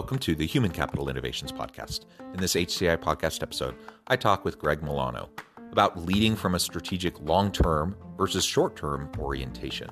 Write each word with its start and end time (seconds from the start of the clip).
Welcome 0.00 0.18
to 0.20 0.34
the 0.34 0.46
Human 0.46 0.70
Capital 0.70 1.10
Innovations 1.10 1.52
Podcast. 1.52 2.06
In 2.32 2.40
this 2.40 2.54
HCI 2.54 2.96
podcast 2.96 3.42
episode, 3.42 3.74
I 4.06 4.16
talk 4.16 4.46
with 4.46 4.58
Greg 4.58 4.82
Milano 4.82 5.28
about 5.72 6.06
leading 6.06 6.36
from 6.36 6.54
a 6.54 6.58
strategic 6.58 7.20
long 7.20 7.52
term 7.52 7.94
versus 8.16 8.42
short 8.42 8.76
term 8.76 9.12
orientation. 9.18 9.90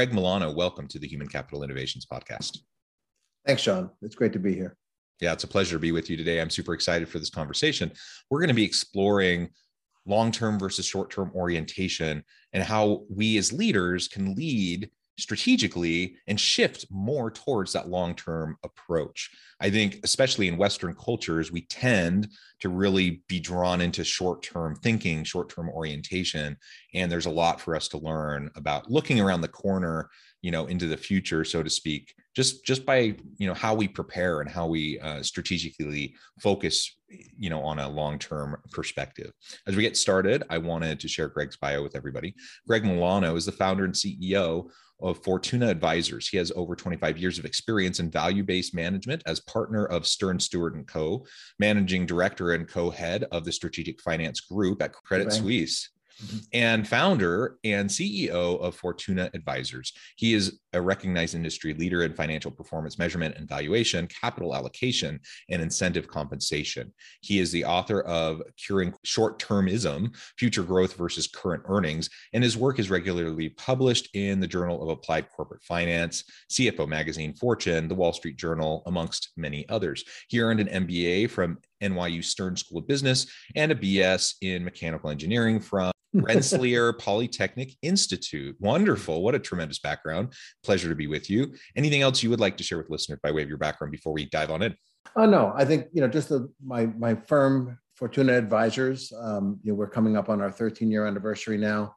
Greg 0.00 0.14
Milano, 0.14 0.50
welcome 0.50 0.88
to 0.88 0.98
the 0.98 1.06
Human 1.06 1.28
Capital 1.28 1.62
Innovations 1.62 2.06
Podcast. 2.06 2.60
Thanks, 3.46 3.62
John. 3.62 3.90
It's 4.00 4.14
great 4.14 4.32
to 4.32 4.38
be 4.38 4.54
here. 4.54 4.78
Yeah, 5.20 5.34
it's 5.34 5.44
a 5.44 5.46
pleasure 5.46 5.76
to 5.76 5.78
be 5.78 5.92
with 5.92 6.08
you 6.08 6.16
today. 6.16 6.40
I'm 6.40 6.48
super 6.48 6.72
excited 6.72 7.06
for 7.06 7.18
this 7.18 7.28
conversation. 7.28 7.92
We're 8.30 8.38
going 8.38 8.48
to 8.48 8.54
be 8.54 8.64
exploring 8.64 9.50
long 10.06 10.32
term 10.32 10.58
versus 10.58 10.86
short 10.86 11.10
term 11.10 11.30
orientation 11.34 12.24
and 12.54 12.62
how 12.64 13.02
we 13.14 13.36
as 13.36 13.52
leaders 13.52 14.08
can 14.08 14.34
lead 14.34 14.90
strategically 15.18 16.16
and 16.26 16.40
shift 16.40 16.86
more 16.90 17.30
towards 17.30 17.72
that 17.72 17.88
long 17.88 18.14
term 18.14 18.56
approach. 18.64 19.30
I 19.60 19.70
think, 19.70 20.00
especially 20.04 20.48
in 20.48 20.56
Western 20.56 20.94
cultures, 20.94 21.52
we 21.52 21.62
tend 21.62 22.28
to 22.60 22.68
really 22.68 23.22
be 23.28 23.40
drawn 23.40 23.80
into 23.80 24.04
short 24.04 24.42
term 24.42 24.74
thinking, 24.76 25.24
short 25.24 25.48
term 25.50 25.68
orientation. 25.68 26.56
And 26.94 27.10
there's 27.10 27.26
a 27.26 27.30
lot 27.30 27.60
for 27.60 27.76
us 27.76 27.88
to 27.88 27.98
learn 27.98 28.50
about 28.56 28.90
looking 28.90 29.20
around 29.20 29.42
the 29.42 29.48
corner 29.48 30.08
you 30.42 30.50
know 30.50 30.66
into 30.66 30.86
the 30.86 30.96
future 30.96 31.44
so 31.44 31.62
to 31.62 31.70
speak 31.70 32.14
just 32.34 32.64
just 32.64 32.86
by 32.86 33.14
you 33.38 33.46
know 33.46 33.54
how 33.54 33.74
we 33.74 33.86
prepare 33.86 34.40
and 34.40 34.50
how 34.50 34.66
we 34.66 34.98
uh, 35.00 35.22
strategically 35.22 36.14
focus 36.40 36.96
you 37.36 37.50
know 37.50 37.62
on 37.62 37.78
a 37.78 37.88
long 37.88 38.18
term 38.18 38.56
perspective 38.70 39.32
as 39.66 39.76
we 39.76 39.82
get 39.82 39.96
started 39.96 40.44
i 40.50 40.58
wanted 40.58 41.00
to 41.00 41.08
share 41.08 41.28
greg's 41.28 41.56
bio 41.56 41.82
with 41.82 41.96
everybody 41.96 42.34
greg 42.66 42.84
milano 42.84 43.36
is 43.36 43.46
the 43.46 43.52
founder 43.52 43.84
and 43.84 43.94
ceo 43.94 44.68
of 45.02 45.22
Fortuna 45.22 45.68
Advisors. 45.68 46.28
He 46.28 46.36
has 46.36 46.52
over 46.54 46.76
25 46.76 47.18
years 47.18 47.38
of 47.38 47.44
experience 47.44 48.00
in 48.00 48.10
value-based 48.10 48.74
management 48.74 49.22
as 49.26 49.40
partner 49.40 49.86
of 49.86 50.06
Stern 50.06 50.38
Stewart 50.38 50.74
and 50.74 50.86
Co., 50.86 51.24
managing 51.58 52.06
director 52.06 52.52
and 52.52 52.68
co-head 52.68 53.24
of 53.32 53.44
the 53.44 53.52
strategic 53.52 54.00
finance 54.02 54.40
group 54.40 54.82
at 54.82 54.92
Credit 54.92 55.28
right. 55.28 55.32
Suisse. 55.32 55.88
And 56.52 56.86
founder 56.86 57.58
and 57.64 57.88
CEO 57.88 58.60
of 58.60 58.74
Fortuna 58.74 59.30
Advisors. 59.34 59.92
He 60.16 60.34
is 60.34 60.58
a 60.72 60.80
recognized 60.80 61.34
industry 61.34 61.74
leader 61.74 62.02
in 62.02 62.14
financial 62.14 62.50
performance 62.50 62.98
measurement 62.98 63.36
and 63.36 63.48
valuation, 63.48 64.06
capital 64.06 64.54
allocation, 64.54 65.20
and 65.48 65.60
incentive 65.60 66.08
compensation. 66.08 66.92
He 67.20 67.38
is 67.38 67.50
the 67.50 67.64
author 67.64 68.02
of 68.02 68.42
Curing 68.56 68.94
Short 69.02 69.38
Termism 69.40 70.14
Future 70.38 70.62
Growth 70.62 70.94
versus 70.94 71.26
Current 71.26 71.62
Earnings, 71.66 72.08
and 72.32 72.42
his 72.42 72.56
work 72.56 72.78
is 72.78 72.90
regularly 72.90 73.50
published 73.50 74.08
in 74.14 74.40
the 74.40 74.46
Journal 74.46 74.82
of 74.82 74.88
Applied 74.90 75.28
Corporate 75.30 75.62
Finance, 75.62 76.24
CFO 76.50 76.86
Magazine, 76.86 77.34
Fortune, 77.34 77.88
the 77.88 77.94
Wall 77.94 78.12
Street 78.12 78.36
Journal, 78.36 78.82
amongst 78.86 79.30
many 79.36 79.68
others. 79.68 80.04
He 80.28 80.40
earned 80.40 80.60
an 80.60 80.86
MBA 80.86 81.30
from 81.30 81.58
NYU 81.82 82.24
Stern 82.24 82.56
School 82.56 82.78
of 82.78 82.86
Business 82.86 83.26
and 83.56 83.72
a 83.72 83.74
BS 83.74 84.34
in 84.42 84.64
mechanical 84.64 85.10
engineering 85.10 85.60
from 85.60 85.92
Rensselaer 86.14 86.92
Polytechnic 86.92 87.74
Institute. 87.82 88.56
Wonderful. 88.58 89.22
What 89.22 89.34
a 89.34 89.38
tremendous 89.38 89.78
background. 89.78 90.32
Pleasure 90.64 90.88
to 90.88 90.94
be 90.94 91.06
with 91.06 91.30
you. 91.30 91.54
Anything 91.76 92.02
else 92.02 92.22
you 92.22 92.30
would 92.30 92.40
like 92.40 92.56
to 92.56 92.64
share 92.64 92.78
with 92.78 92.90
listeners 92.90 93.20
by 93.22 93.30
way 93.30 93.42
of 93.42 93.48
your 93.48 93.58
background 93.58 93.92
before 93.92 94.12
we 94.12 94.26
dive 94.26 94.50
on 94.50 94.62
in? 94.62 94.74
Oh, 95.16 95.26
no. 95.26 95.52
I 95.54 95.64
think, 95.64 95.86
you 95.92 96.00
know, 96.00 96.08
just 96.08 96.28
the, 96.28 96.50
my, 96.64 96.86
my 96.86 97.14
firm, 97.14 97.78
Fortuna 97.94 98.32
Advisors, 98.32 99.12
um, 99.20 99.60
you 99.62 99.72
know, 99.72 99.76
we're 99.76 99.88
coming 99.88 100.16
up 100.16 100.28
on 100.28 100.40
our 100.40 100.50
13 100.50 100.90
year 100.90 101.06
anniversary 101.06 101.58
now. 101.58 101.94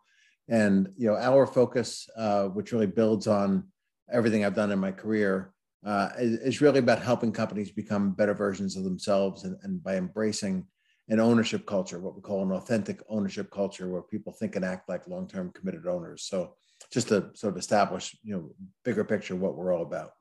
And, 0.50 0.90
you 0.98 1.08
know, 1.08 1.16
our 1.16 1.48
focus, 1.48 2.10
uh, 2.18 2.46
which 2.46 2.74
really 2.74 2.88
builds 2.88 3.28
on 3.28 3.66
everything 4.12 4.44
I've 4.44 4.56
done 4.56 4.72
in 4.72 4.80
my 4.80 4.92
career, 4.92 5.53
uh, 5.86 6.10
is, 6.18 6.40
is, 6.40 6.62
really 6.62 6.80
about 6.80 7.02
helping 7.02 7.32
companies 7.32 7.72
become 7.72 8.12
better 8.12 8.34
versions 8.34 8.78
of 8.78 8.84
themselves 8.84 9.44
and, 9.44 9.58
and 9.64 9.84
by 9.84 9.98
embracing 9.98 10.66
an 11.10 11.20
ownership 11.20 11.66
culture, 11.66 12.00
what 12.00 12.16
we 12.16 12.22
call 12.22 12.42
an 12.42 12.52
authentic 12.52 13.02
ownership 13.10 13.52
culture, 13.52 13.90
where 13.90 14.02
people 14.02 14.32
think 14.32 14.56
and 14.56 14.64
act 14.64 14.88
like 14.88 15.08
long-term 15.08 15.52
committed 15.54 15.86
owners. 15.86 16.24
So 16.24 16.56
just 16.92 17.10
to 17.10 17.30
sort 17.34 17.54
of 17.54 17.60
establish, 17.60 18.16
you 18.24 18.34
know, 18.34 18.52
bigger 18.86 19.04
picture 19.04 19.36
what 19.36 19.56
we're 19.56 19.76
all 19.76 19.84
about. 19.84 20.12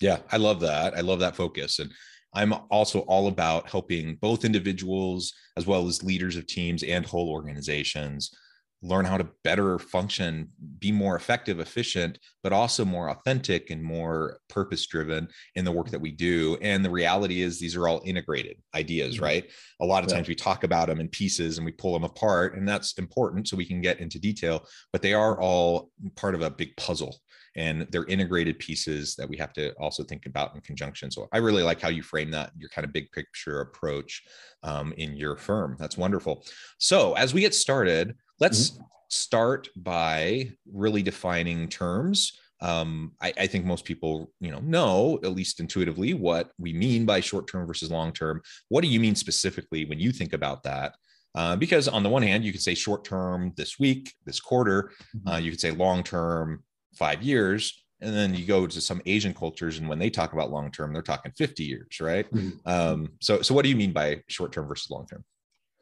Yeah, 0.00 0.18
I 0.30 0.38
love 0.38 0.60
that. 0.60 0.96
I 0.96 1.00
love 1.00 1.20
that 1.20 1.36
focus. 1.36 1.80
And 1.80 1.90
I'm 2.34 2.54
also 2.70 3.00
all 3.00 3.28
about 3.28 3.68
helping 3.68 4.16
both 4.16 4.44
individuals 4.44 5.34
as 5.56 5.66
well 5.66 5.86
as 5.86 6.02
leaders 6.02 6.36
of 6.36 6.46
teams 6.46 6.82
and 6.82 7.04
whole 7.04 7.30
organizations 7.30 8.30
learn 8.80 9.04
how 9.04 9.16
to 9.16 9.28
better 9.42 9.78
function, 9.78 10.48
be 10.78 10.92
more 10.92 11.16
effective, 11.16 11.58
efficient, 11.58 12.18
but 12.42 12.52
also 12.52 12.84
more 12.84 13.10
authentic 13.10 13.70
and 13.70 13.82
more 13.82 14.38
purpose 14.48 14.86
driven 14.86 15.26
in 15.56 15.64
the 15.64 15.72
work 15.72 15.90
that 15.90 16.00
we 16.00 16.12
do. 16.12 16.56
And 16.62 16.84
the 16.84 16.90
reality 16.90 17.42
is, 17.42 17.58
these 17.58 17.74
are 17.74 17.88
all 17.88 18.02
integrated 18.04 18.56
ideas, 18.74 19.16
mm-hmm. 19.16 19.24
right? 19.24 19.50
A 19.80 19.84
lot 19.84 20.04
of 20.04 20.10
yeah. 20.10 20.16
times 20.16 20.28
we 20.28 20.36
talk 20.36 20.62
about 20.62 20.86
them 20.86 21.00
in 21.00 21.08
pieces 21.08 21.58
and 21.58 21.64
we 21.64 21.72
pull 21.72 21.92
them 21.92 22.04
apart, 22.04 22.56
and 22.56 22.68
that's 22.68 22.92
important 22.98 23.48
so 23.48 23.56
we 23.56 23.66
can 23.66 23.80
get 23.80 23.98
into 23.98 24.20
detail, 24.20 24.64
but 24.92 25.02
they 25.02 25.14
are 25.14 25.40
all 25.40 25.90
part 26.14 26.34
of 26.34 26.42
a 26.42 26.50
big 26.50 26.76
puzzle. 26.76 27.16
And 27.56 27.88
they're 27.90 28.04
integrated 28.04 28.60
pieces 28.60 29.16
that 29.16 29.28
we 29.28 29.36
have 29.38 29.52
to 29.54 29.72
also 29.80 30.04
think 30.04 30.26
about 30.26 30.54
in 30.54 30.60
conjunction. 30.60 31.10
So 31.10 31.26
I 31.32 31.38
really 31.38 31.64
like 31.64 31.80
how 31.80 31.88
you 31.88 32.02
frame 32.02 32.30
that, 32.30 32.52
your 32.56 32.68
kind 32.68 32.84
of 32.84 32.92
big 32.92 33.10
picture 33.10 33.62
approach 33.62 34.22
um, 34.62 34.92
in 34.96 35.16
your 35.16 35.36
firm. 35.36 35.74
That's 35.76 35.96
wonderful. 35.96 36.44
So 36.78 37.14
as 37.14 37.34
we 37.34 37.40
get 37.40 37.54
started, 37.54 38.14
Let's 38.40 38.70
mm-hmm. 38.70 38.82
start 39.08 39.68
by 39.76 40.52
really 40.72 41.02
defining 41.02 41.68
terms. 41.68 42.38
Um, 42.60 43.12
I, 43.20 43.32
I, 43.38 43.46
think 43.46 43.64
most 43.64 43.84
people, 43.84 44.32
you 44.40 44.50
know, 44.50 44.58
know 44.58 45.20
at 45.22 45.30
least 45.32 45.60
intuitively 45.60 46.12
what 46.14 46.50
we 46.58 46.72
mean 46.72 47.06
by 47.06 47.20
short-term 47.20 47.68
versus 47.68 47.90
long-term. 47.90 48.42
What 48.68 48.80
do 48.80 48.88
you 48.88 48.98
mean 48.98 49.14
specifically 49.14 49.84
when 49.84 50.00
you 50.00 50.10
think 50.10 50.32
about 50.32 50.64
that? 50.64 50.96
Uh, 51.36 51.54
because 51.54 51.86
on 51.86 52.02
the 52.02 52.08
one 52.08 52.22
hand, 52.22 52.44
you 52.44 52.50
could 52.50 52.62
say 52.62 52.74
short-term 52.74 53.52
this 53.56 53.78
week, 53.78 54.12
this 54.24 54.40
quarter. 54.40 54.90
Mm-hmm. 55.16 55.28
Uh, 55.28 55.36
you 55.38 55.52
could 55.52 55.60
say 55.60 55.70
long-term 55.70 56.64
five 56.96 57.22
years, 57.22 57.84
and 58.00 58.12
then 58.14 58.34
you 58.34 58.44
go 58.44 58.66
to 58.66 58.80
some 58.80 59.02
Asian 59.06 59.34
cultures, 59.34 59.78
and 59.78 59.88
when 59.88 60.00
they 60.00 60.10
talk 60.10 60.32
about 60.32 60.50
long-term, 60.50 60.92
they're 60.92 61.02
talking 61.02 61.30
50 61.36 61.62
years, 61.62 62.00
right? 62.00 62.28
Mm-hmm. 62.32 62.68
Um, 62.68 63.10
so, 63.20 63.40
so 63.42 63.54
what 63.54 63.62
do 63.62 63.68
you 63.68 63.76
mean 63.76 63.92
by 63.92 64.22
short-term 64.26 64.66
versus 64.66 64.90
long-term? 64.90 65.24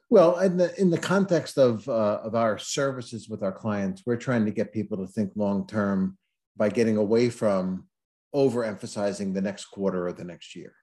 Well, 0.09 0.39
in 0.39 0.57
the 0.57 0.79
in 0.81 0.91
the 0.91 0.99
context 0.99 1.59
of 1.59 1.89
uh, 1.89 2.21
of 2.23 2.35
our 2.37 2.59
services 2.59 3.29
with 3.29 3.43
our 3.43 3.53
clients, 3.53 4.03
we're 4.07 4.17
trying 4.17 4.45
to 4.45 4.53
get 4.53 4.73
people 4.73 4.99
to 4.99 5.07
think 5.07 5.33
long 5.35 5.67
term 5.67 6.17
by 6.57 6.69
getting 6.69 6.97
away 6.97 7.29
from 7.29 7.89
overemphasizing 8.35 9.35
the 9.35 9.41
next 9.41 9.67
quarter 9.67 10.07
or 10.07 10.13
the 10.13 10.25
next 10.25 10.55
year, 10.55 10.75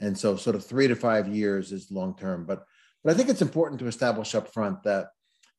and 0.00 0.18
so 0.18 0.36
sort 0.36 0.56
of 0.56 0.64
three 0.64 0.88
to 0.88 0.96
five 0.96 1.28
years 1.28 1.70
is 1.70 1.92
long 1.92 2.16
term. 2.16 2.44
But 2.44 2.64
but 3.04 3.14
I 3.14 3.16
think 3.16 3.28
it's 3.28 3.42
important 3.42 3.78
to 3.80 3.86
establish 3.86 4.34
up 4.34 4.52
front 4.52 4.82
that 4.82 5.10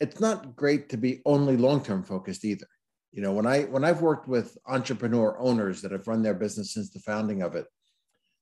it's 0.02 0.20
not 0.20 0.58
great 0.58 0.90
to 0.90 0.98
be 0.98 1.22
only 1.26 1.56
long 1.56 1.82
term 1.82 2.04
focused 2.04 2.44
either. 2.44 2.68
You 3.14 3.22
know, 3.22 3.32
when 3.32 3.48
I 3.48 3.64
when 3.64 3.86
I've 3.86 4.02
worked 4.02 4.28
with 4.28 4.58
entrepreneur 4.68 5.40
owners 5.40 5.82
that 5.82 5.94
have 5.94 6.10
run 6.10 6.24
their 6.24 6.34
business 6.34 6.74
since 6.74 6.90
the 6.90 7.00
founding 7.00 7.42
of 7.42 7.56
it, 7.56 7.68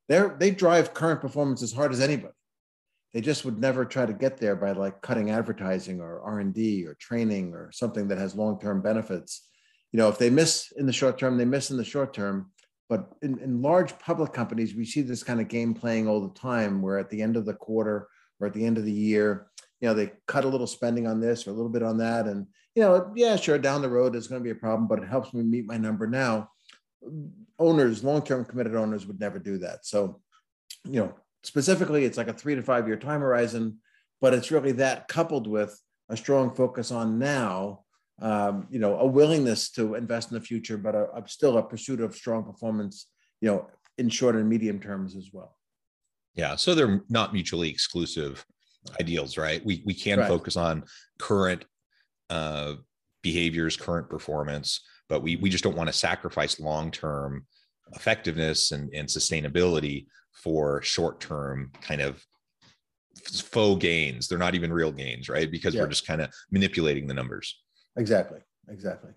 they 0.10 0.28
they 0.40 0.50
drive 0.50 0.96
current 0.96 1.22
performance 1.22 1.62
as 1.62 1.72
hard 1.72 1.92
as 1.92 2.02
anybody 2.02 2.34
they 3.16 3.22
just 3.22 3.46
would 3.46 3.58
never 3.58 3.86
try 3.86 4.06
to 4.06 4.12
get 4.12 4.36
there 4.36 4.58
by 4.58 4.74
like 4.74 5.02
cutting 5.02 5.32
advertising 5.32 6.02
or 6.02 6.20
r&d 6.20 6.86
or 6.86 6.96
training 6.96 7.54
or 7.54 7.72
something 7.72 8.10
that 8.10 8.18
has 8.18 8.36
long-term 8.36 8.82
benefits. 8.82 9.48
You 9.94 10.00
know 10.00 10.10
if 10.10 10.18
they 10.18 10.30
miss 10.30 10.74
in 10.76 10.86
the 10.86 10.92
short 10.92 11.18
term 11.18 11.38
they 11.38 11.46
miss 11.46 11.72
in 11.72 11.78
the 11.78 11.86
short 11.86 12.14
term. 12.14 12.52
But 12.90 13.14
in, 13.22 13.40
in 13.40 13.62
large 13.62 13.98
public 14.00 14.34
companies 14.34 14.76
we 14.76 14.84
see 14.84 15.02
this 15.02 15.24
kind 15.24 15.40
of 15.40 15.48
game 15.48 15.74
playing 15.74 16.10
all 16.10 16.28
the 16.28 16.38
time 16.38 16.82
where 16.82 17.00
at 17.00 17.10
the 17.10 17.22
end 17.22 17.38
of 17.38 17.46
the 17.46 17.54
quarter 17.54 18.10
or 18.42 18.48
at 18.48 18.54
the 18.54 18.66
end 18.66 18.78
of 18.78 18.84
the 18.84 18.92
year 18.92 19.48
you 19.80 19.88
know 19.88 19.94
they 19.94 20.12
cut 20.28 20.44
a 20.44 20.50
little 20.50 20.68
spending 20.68 21.08
on 21.08 21.22
this 21.22 21.48
or 21.48 21.52
a 21.52 21.54
little 21.54 21.72
bit 21.72 21.84
on 21.84 21.98
that. 22.00 22.26
And 22.28 22.46
you 22.76 22.84
know 22.84 23.14
yeah 23.16 23.38
sure 23.38 23.58
down 23.58 23.82
the 23.82 23.88
road 23.88 24.14
it's 24.14 24.28
going 24.28 24.42
to 24.42 24.44
be 24.44 24.52
a 24.52 24.56
problem 24.56 24.90
but 24.90 25.00
it 25.00 25.08
helps 25.08 25.34
me 25.34 25.42
meet 25.42 25.68
my 25.68 25.78
number 25.78 26.06
now. 26.06 26.50
Owners 27.60 28.04
long-term 28.04 28.44
committed 28.44 28.76
owners 28.76 29.06
would 29.06 29.22
never 29.22 29.40
do 29.40 29.60
that. 29.60 29.86
So 29.86 30.20
you 30.84 31.00
know 31.00 31.14
specifically 31.46 32.06
it's 32.06 32.18
like 32.18 32.28
a 32.28 32.34
three 32.34 32.56
to 32.56 32.62
five 32.62 32.88
year 32.88 32.98
time 32.98 33.22
horizon 33.22 33.78
but 34.22 34.34
it's 34.34 34.52
really 34.52 34.72
that 34.72 35.08
coupled 35.08 35.48
with 35.48 35.80
a 36.10 36.18
strong 36.18 36.54
focus 36.54 36.92
on 36.92 37.20
now 37.20 37.82
um, 38.22 38.68
you 38.70 38.80
know 38.80 38.98
a 39.00 39.06
willingness 39.06 39.70
to 39.72 39.96
invest 39.96 40.32
in 40.32 40.36
the 40.36 40.44
future 40.44 40.78
but 40.78 40.96
a, 40.96 41.08
a, 41.16 41.28
still 41.28 41.58
a 41.58 41.64
pursuit 41.64 42.00
of 42.00 42.16
strong 42.16 42.44
performance 42.44 43.08
you 43.42 43.50
know 43.50 43.68
in 43.98 44.10
short 44.10 44.36
and 44.36 44.48
medium 44.48 44.80
terms 44.80 45.16
as 45.16 45.30
well 45.34 45.56
yeah 46.34 46.56
so 46.56 46.74
they're 46.74 47.02
not 47.10 47.34
mutually 47.34 47.70
exclusive 47.70 48.46
ideals, 49.00 49.38
right? 49.38 49.66
We 49.66 49.82
we 49.86 49.94
can 49.94 50.20
right. 50.20 50.28
focus 50.28 50.56
on 50.56 50.84
current 51.20 51.66
uh, 52.30 52.76
behaviors, 53.22 53.78
current 53.78 54.10
performance, 54.10 54.82
but 55.10 55.22
we 55.22 55.36
we 55.38 55.50
just 55.50 55.64
don't 55.64 55.76
want 55.78 55.88
to 55.88 55.94
sacrifice 55.94 56.60
long 56.60 56.92
term 56.92 57.46
effectiveness 57.94 58.72
and, 58.72 58.94
and 58.94 59.08
sustainability 59.08 60.08
for 60.36 60.82
short 60.82 61.20
term 61.20 61.72
kind 61.82 62.02
of 62.02 62.24
faux 63.28 63.82
gains. 63.82 64.28
They're 64.28 64.38
not 64.38 64.56
even 64.56 64.72
real 64.72 64.92
gains, 64.92 65.30
right? 65.30 65.50
Because 65.50 65.74
yeah. 65.74 65.82
we're 65.82 65.88
just 65.88 66.06
kind 66.06 66.22
of 66.22 66.32
manipulating 66.52 67.08
the 67.08 67.14
numbers. 67.14 67.60
Exactly. 67.98 68.40
Exactly. 68.70 69.12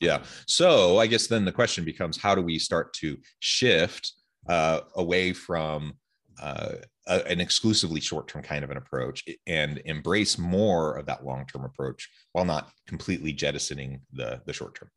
Yeah. 0.00 0.22
So 0.46 0.98
I 0.98 1.06
guess 1.06 1.26
then 1.26 1.44
the 1.44 1.52
question 1.52 1.84
becomes 1.84 2.16
how 2.16 2.34
do 2.34 2.42
we 2.42 2.58
start 2.58 2.92
to 2.94 3.18
shift 3.40 4.12
uh, 4.48 4.80
away 4.96 5.32
from 5.32 5.94
uh, 6.40 6.72
a, 7.06 7.26
an 7.26 7.40
exclusively 7.40 8.00
short-term 8.00 8.42
kind 8.42 8.64
of 8.64 8.70
an 8.70 8.76
approach 8.76 9.24
and 9.46 9.82
embrace 9.84 10.38
more 10.38 10.96
of 10.96 11.06
that 11.06 11.24
long-term 11.24 11.64
approach 11.64 12.08
while 12.32 12.44
not 12.44 12.70
completely 12.86 13.32
jettisoning 13.32 14.00
the 14.12 14.40
the 14.46 14.52
short-term 14.52 14.88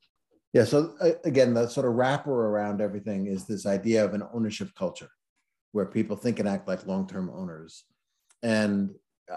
yeah 0.53 0.63
so 0.63 0.93
again 1.25 1.53
the 1.53 1.67
sort 1.67 1.85
of 1.85 1.93
wrapper 1.93 2.47
around 2.47 2.79
everything 2.79 3.27
is 3.27 3.45
this 3.45 3.65
idea 3.65 4.05
of 4.05 4.13
an 4.13 4.23
ownership 4.33 4.69
culture 4.77 5.09
where 5.73 5.85
people 5.85 6.15
think 6.15 6.39
and 6.39 6.47
act 6.47 6.67
like 6.67 6.87
long-term 6.87 7.29
owners 7.33 7.83
and 8.41 8.89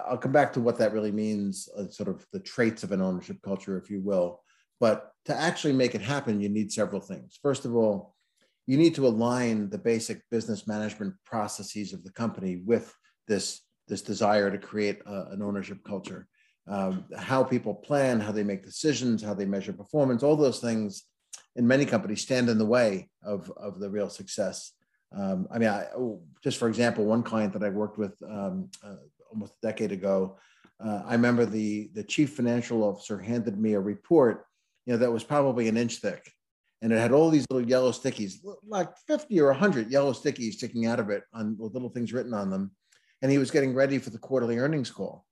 i'll 0.07 0.17
come 0.17 0.31
back 0.31 0.53
to 0.53 0.61
what 0.61 0.77
that 0.77 0.93
really 0.93 1.11
means 1.11 1.69
uh, 1.77 1.87
sort 1.89 2.09
of 2.09 2.25
the 2.31 2.39
traits 2.39 2.83
of 2.83 2.91
an 2.91 3.01
ownership 3.01 3.37
culture 3.43 3.77
if 3.77 3.89
you 3.89 4.01
will 4.01 4.41
but 4.79 5.11
to 5.25 5.35
actually 5.35 5.73
make 5.73 5.93
it 5.93 6.01
happen 6.01 6.41
you 6.41 6.49
need 6.49 6.71
several 6.71 7.01
things 7.01 7.37
first 7.41 7.65
of 7.65 7.75
all 7.75 8.15
you 8.67 8.77
need 8.77 8.93
to 8.95 9.07
align 9.07 9.69
the 9.69 9.77
basic 9.77 10.21
business 10.29 10.67
management 10.67 11.15
processes 11.25 11.93
of 11.93 12.03
the 12.03 12.11
company 12.11 12.57
with 12.65 12.93
this, 13.27 13.61
this 13.87 14.01
desire 14.01 14.51
to 14.51 14.57
create 14.57 14.99
a, 15.05 15.27
an 15.31 15.41
ownership 15.41 15.79
culture. 15.85 16.27
Um, 16.67 17.05
how 17.17 17.45
people 17.45 17.73
plan, 17.73 18.19
how 18.19 18.33
they 18.33 18.43
make 18.43 18.65
decisions, 18.65 19.23
how 19.23 19.33
they 19.33 19.45
measure 19.45 19.71
performance, 19.71 20.21
all 20.21 20.35
those 20.35 20.59
things 20.59 21.05
in 21.55 21.65
many 21.65 21.85
companies 21.85 22.21
stand 22.21 22.49
in 22.49 22.57
the 22.57 22.65
way 22.65 23.09
of, 23.23 23.49
of 23.55 23.79
the 23.79 23.89
real 23.89 24.09
success. 24.09 24.73
Um, 25.15 25.47
I 25.51 25.57
mean, 25.57 25.69
I, 25.69 25.87
oh, 25.95 26.21
just 26.43 26.57
for 26.57 26.67
example, 26.67 27.05
one 27.05 27.23
client 27.23 27.53
that 27.53 27.63
I 27.63 27.69
worked 27.69 27.97
with 27.97 28.15
um, 28.23 28.69
uh, 28.83 28.95
almost 29.31 29.53
a 29.53 29.67
decade 29.67 29.91
ago, 29.91 30.37
uh, 30.83 31.03
I 31.05 31.13
remember 31.13 31.45
the, 31.45 31.89
the 31.93 32.03
chief 32.03 32.35
financial 32.35 32.83
officer 32.83 33.17
handed 33.17 33.59
me 33.59 33.73
a 33.73 33.79
report, 33.79 34.45
you 34.85 34.93
know, 34.93 34.99
that 34.99 35.11
was 35.11 35.23
probably 35.23 35.67
an 35.67 35.77
inch 35.77 35.97
thick 35.97 36.31
and 36.81 36.93
it 36.93 36.99
had 36.99 37.11
all 37.11 37.29
these 37.29 37.45
little 37.49 37.67
yellow 37.67 37.91
stickies, 37.91 38.35
like 38.67 38.95
50 39.07 39.39
or 39.39 39.47
100 39.47 39.89
yellow 39.89 40.13
stickies 40.13 40.53
sticking 40.53 40.85
out 40.85 40.99
of 40.99 41.09
it 41.09 41.23
on 41.33 41.55
with 41.57 41.73
little 41.73 41.89
things 41.89 42.13
written 42.13 42.33
on 42.33 42.49
them. 42.49 42.71
And 43.21 43.31
he 43.31 43.39
was 43.39 43.49
getting 43.49 43.73
ready 43.73 43.97
for 43.97 44.11
the 44.11 44.19
quarterly 44.19 44.59
earnings 44.59 44.91
call. 44.91 45.25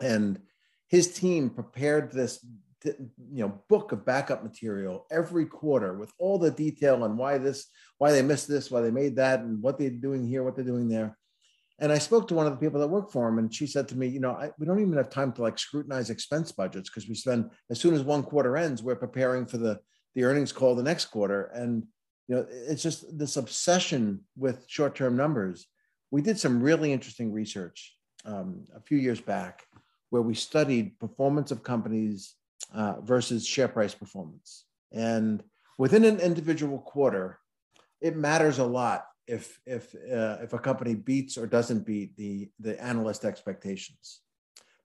And 0.00 0.40
his 0.88 1.12
team 1.12 1.50
prepared 1.50 2.12
this 2.12 2.44
you 2.84 3.42
know 3.42 3.60
book 3.68 3.92
of 3.92 4.04
backup 4.04 4.42
material 4.42 5.06
every 5.10 5.46
quarter 5.46 5.94
with 5.98 6.12
all 6.18 6.38
the 6.38 6.50
detail 6.50 7.02
on 7.02 7.16
why 7.16 7.38
this 7.38 7.66
why 7.98 8.12
they 8.12 8.22
missed 8.22 8.48
this 8.48 8.70
why 8.70 8.80
they 8.80 8.90
made 8.90 9.16
that 9.16 9.40
and 9.40 9.62
what 9.62 9.78
they're 9.78 9.90
doing 9.90 10.26
here 10.26 10.42
what 10.42 10.54
they're 10.54 10.64
doing 10.64 10.88
there 10.88 11.16
and 11.78 11.90
i 11.90 11.98
spoke 11.98 12.28
to 12.28 12.34
one 12.34 12.46
of 12.46 12.52
the 12.52 12.58
people 12.58 12.80
that 12.80 12.88
work 12.88 13.10
for 13.10 13.28
him 13.28 13.38
and 13.38 13.54
she 13.54 13.66
said 13.66 13.88
to 13.88 13.96
me 13.96 14.06
you 14.06 14.20
know 14.20 14.32
I, 14.32 14.50
we 14.58 14.66
don't 14.66 14.80
even 14.80 14.96
have 14.96 15.08
time 15.08 15.32
to 15.32 15.42
like 15.42 15.58
scrutinize 15.58 16.10
expense 16.10 16.52
budgets 16.52 16.90
because 16.90 17.08
we 17.08 17.14
spend 17.14 17.50
as 17.70 17.80
soon 17.80 17.94
as 17.94 18.02
one 18.02 18.22
quarter 18.22 18.56
ends 18.56 18.82
we're 18.82 18.96
preparing 18.96 19.46
for 19.46 19.56
the 19.56 19.80
the 20.14 20.24
earnings 20.24 20.52
call 20.52 20.74
the 20.74 20.82
next 20.82 21.06
quarter. 21.06 21.50
And 21.54 21.84
you 22.28 22.36
know, 22.36 22.46
it's 22.50 22.82
just 22.82 23.18
this 23.18 23.36
obsession 23.36 24.20
with 24.36 24.64
short-term 24.66 25.16
numbers. 25.16 25.66
We 26.10 26.22
did 26.22 26.38
some 26.38 26.62
really 26.62 26.92
interesting 26.92 27.32
research 27.32 27.94
um, 28.24 28.64
a 28.74 28.80
few 28.80 28.98
years 28.98 29.20
back 29.20 29.64
where 30.10 30.22
we 30.22 30.34
studied 30.34 30.98
performance 30.98 31.50
of 31.50 31.62
companies 31.62 32.34
uh, 32.74 33.00
versus 33.00 33.46
share 33.46 33.68
price 33.68 33.94
performance. 33.94 34.64
And 34.92 35.42
within 35.78 36.04
an 36.04 36.20
individual 36.20 36.78
quarter, 36.78 37.38
it 38.00 38.16
matters 38.16 38.58
a 38.58 38.64
lot 38.64 39.06
if 39.26 39.58
if 39.64 39.94
uh, 39.94 40.38
if 40.42 40.52
a 40.52 40.58
company 40.58 40.94
beats 40.94 41.38
or 41.38 41.46
doesn't 41.46 41.86
beat 41.86 42.16
the 42.16 42.50
the 42.60 42.82
analyst 42.82 43.24
expectations. 43.24 44.20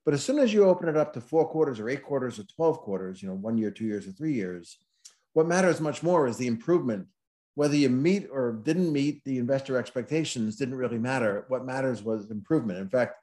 But 0.06 0.13
as 0.13 0.24
soon 0.24 0.39
as 0.39 0.53
you 0.53 0.63
open 0.63 0.88
it 0.88 0.97
up 0.97 1.13
to 1.13 1.21
four 1.21 1.47
quarters 1.47 1.80
or 1.80 1.89
eight 1.89 2.03
quarters 2.03 2.39
or 2.39 2.44
12 2.44 2.80
quarters, 2.80 3.21
you 3.21 3.27
know, 3.27 3.36
one 3.36 3.57
year, 3.57 3.69
two 3.69 3.86
years, 3.86 4.07
or 4.07 4.12
three 4.12 4.33
years, 4.33 4.77
what 5.33 5.45
matters 5.45 5.81
much 5.81 6.01
more 6.01 6.27
is 6.27 6.38
the 6.38 6.47
improvement. 6.47 7.07
Whether 7.56 7.75
you 7.75 7.89
meet 7.89 8.27
or 8.31 8.53
didn't 8.53 8.91
meet 8.94 9.24
the 9.25 9.38
investor 9.38 9.77
expectations 9.77 10.56
didn't 10.56 10.77
really 10.77 10.97
matter. 10.97 11.45
What 11.50 11.65
matters 11.65 12.01
was 12.01 12.31
improvement. 12.31 12.80
In 12.80 12.89
fact, 12.89 13.15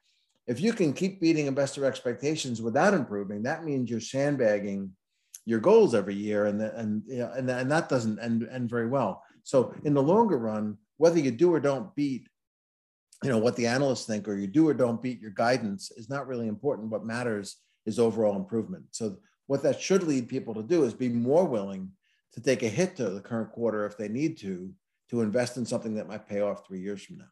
if 0.47 0.61
you 0.61 0.73
can 0.73 0.93
keep 0.93 1.21
beating 1.21 1.47
investor 1.47 1.85
expectations 1.85 2.63
without 2.63 2.95
improving, 2.95 3.43
that 3.43 3.65
means 3.65 3.91
you're 3.91 4.01
sandbagging 4.01 4.91
your 5.45 5.61
goals 5.61 5.95
every 5.95 6.15
year, 6.15 6.47
and 6.47 6.61
the, 6.61 6.77
and 6.77 7.03
you 7.07 7.19
know, 7.19 7.31
and, 7.37 7.49
and 7.49 7.71
that 7.71 7.89
doesn't 7.89 8.19
end, 8.19 8.49
end 8.51 8.69
very 8.69 8.89
well. 8.89 9.23
So 9.45 9.75
in 9.85 9.95
the 9.95 10.03
longer 10.03 10.39
run, 10.39 10.77
whether 10.97 11.19
you 11.19 11.31
do 11.31 11.53
or 11.53 11.61
don't 11.61 11.95
beat, 11.95 12.29
you 13.23 13.31
know 13.31 13.39
what 13.39 13.57
the 13.57 13.67
analysts 13.67 14.07
think, 14.07 14.29
or 14.29 14.37
you 14.37 14.47
do 14.47 14.69
or 14.69 14.75
don't 14.75 15.03
beat 15.03 15.21
your 15.21 15.31
guidance 15.31 15.91
is 15.93 16.11
not 16.11 16.27
really 16.27 16.49
important. 16.49 16.91
What 16.91 17.05
matters 17.05 17.57
is 17.87 17.99
overall 17.99 18.37
improvement. 18.37 18.87
So 18.91 19.19
what 19.47 19.63
that 19.63 19.81
should 19.81 20.03
lead 20.03 20.29
people 20.29 20.55
to 20.55 20.63
do 20.63 20.83
is 20.83 20.95
be 20.95 21.09
more 21.09 21.45
willing 21.45 21.93
to 22.33 22.41
take 22.41 22.63
a 22.63 22.69
hit 22.69 22.97
to 22.97 23.11
the 23.11 23.21
current 23.21 23.53
quarter 23.53 23.87
if 23.87 23.97
they 23.97 24.09
need 24.09 24.39
to, 24.39 24.73
to 25.11 25.23
invest 25.23 25.57
in 25.57 25.65
something 25.65 25.95
that 25.95 26.09
might 26.09 26.29
pay 26.29 26.41
off 26.41 26.67
three 26.67 26.81
years 26.81 27.03
from 27.03 27.19
now. 27.19 27.25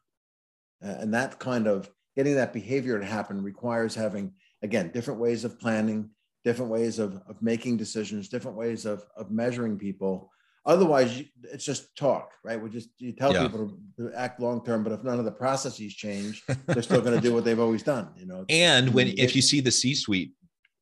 And 0.81 1.13
that 1.13 1.39
kind 1.39 1.67
of 1.67 1.89
getting 2.15 2.35
that 2.35 2.53
behavior 2.53 2.99
to 2.99 3.05
happen 3.05 3.41
requires 3.41 3.95
having, 3.95 4.33
again, 4.61 4.91
different 4.93 5.19
ways 5.19 5.43
of 5.43 5.59
planning, 5.59 6.09
different 6.43 6.71
ways 6.71 6.99
of, 6.99 7.21
of 7.27 7.41
making 7.41 7.77
decisions, 7.77 8.29
different 8.29 8.57
ways 8.57 8.85
of, 8.85 9.03
of 9.17 9.31
measuring 9.31 9.77
people. 9.77 10.31
Otherwise, 10.65 11.23
it's 11.43 11.63
just 11.63 11.95
talk, 11.95 12.31
right? 12.43 12.59
We 12.59 12.69
just 12.69 12.89
you 12.97 13.11
tell 13.11 13.33
yeah. 13.33 13.43
people 13.43 13.77
to, 13.97 14.09
to 14.09 14.15
act 14.17 14.39
long 14.39 14.65
term, 14.65 14.83
but 14.83 14.93
if 14.93 15.03
none 15.03 15.19
of 15.19 15.25
the 15.25 15.31
processes 15.31 15.93
change, 15.93 16.43
they're 16.65 16.81
still 16.81 17.01
going 17.01 17.15
to 17.15 17.21
do 17.21 17.33
what 17.33 17.43
they've 17.43 17.59
always 17.59 17.83
done. 17.83 18.09
You 18.17 18.25
know. 18.25 18.45
And 18.49 18.91
when 18.91 19.09
if 19.09 19.35
you 19.35 19.43
see 19.43 19.59
the 19.59 19.71
C-suite 19.71 20.31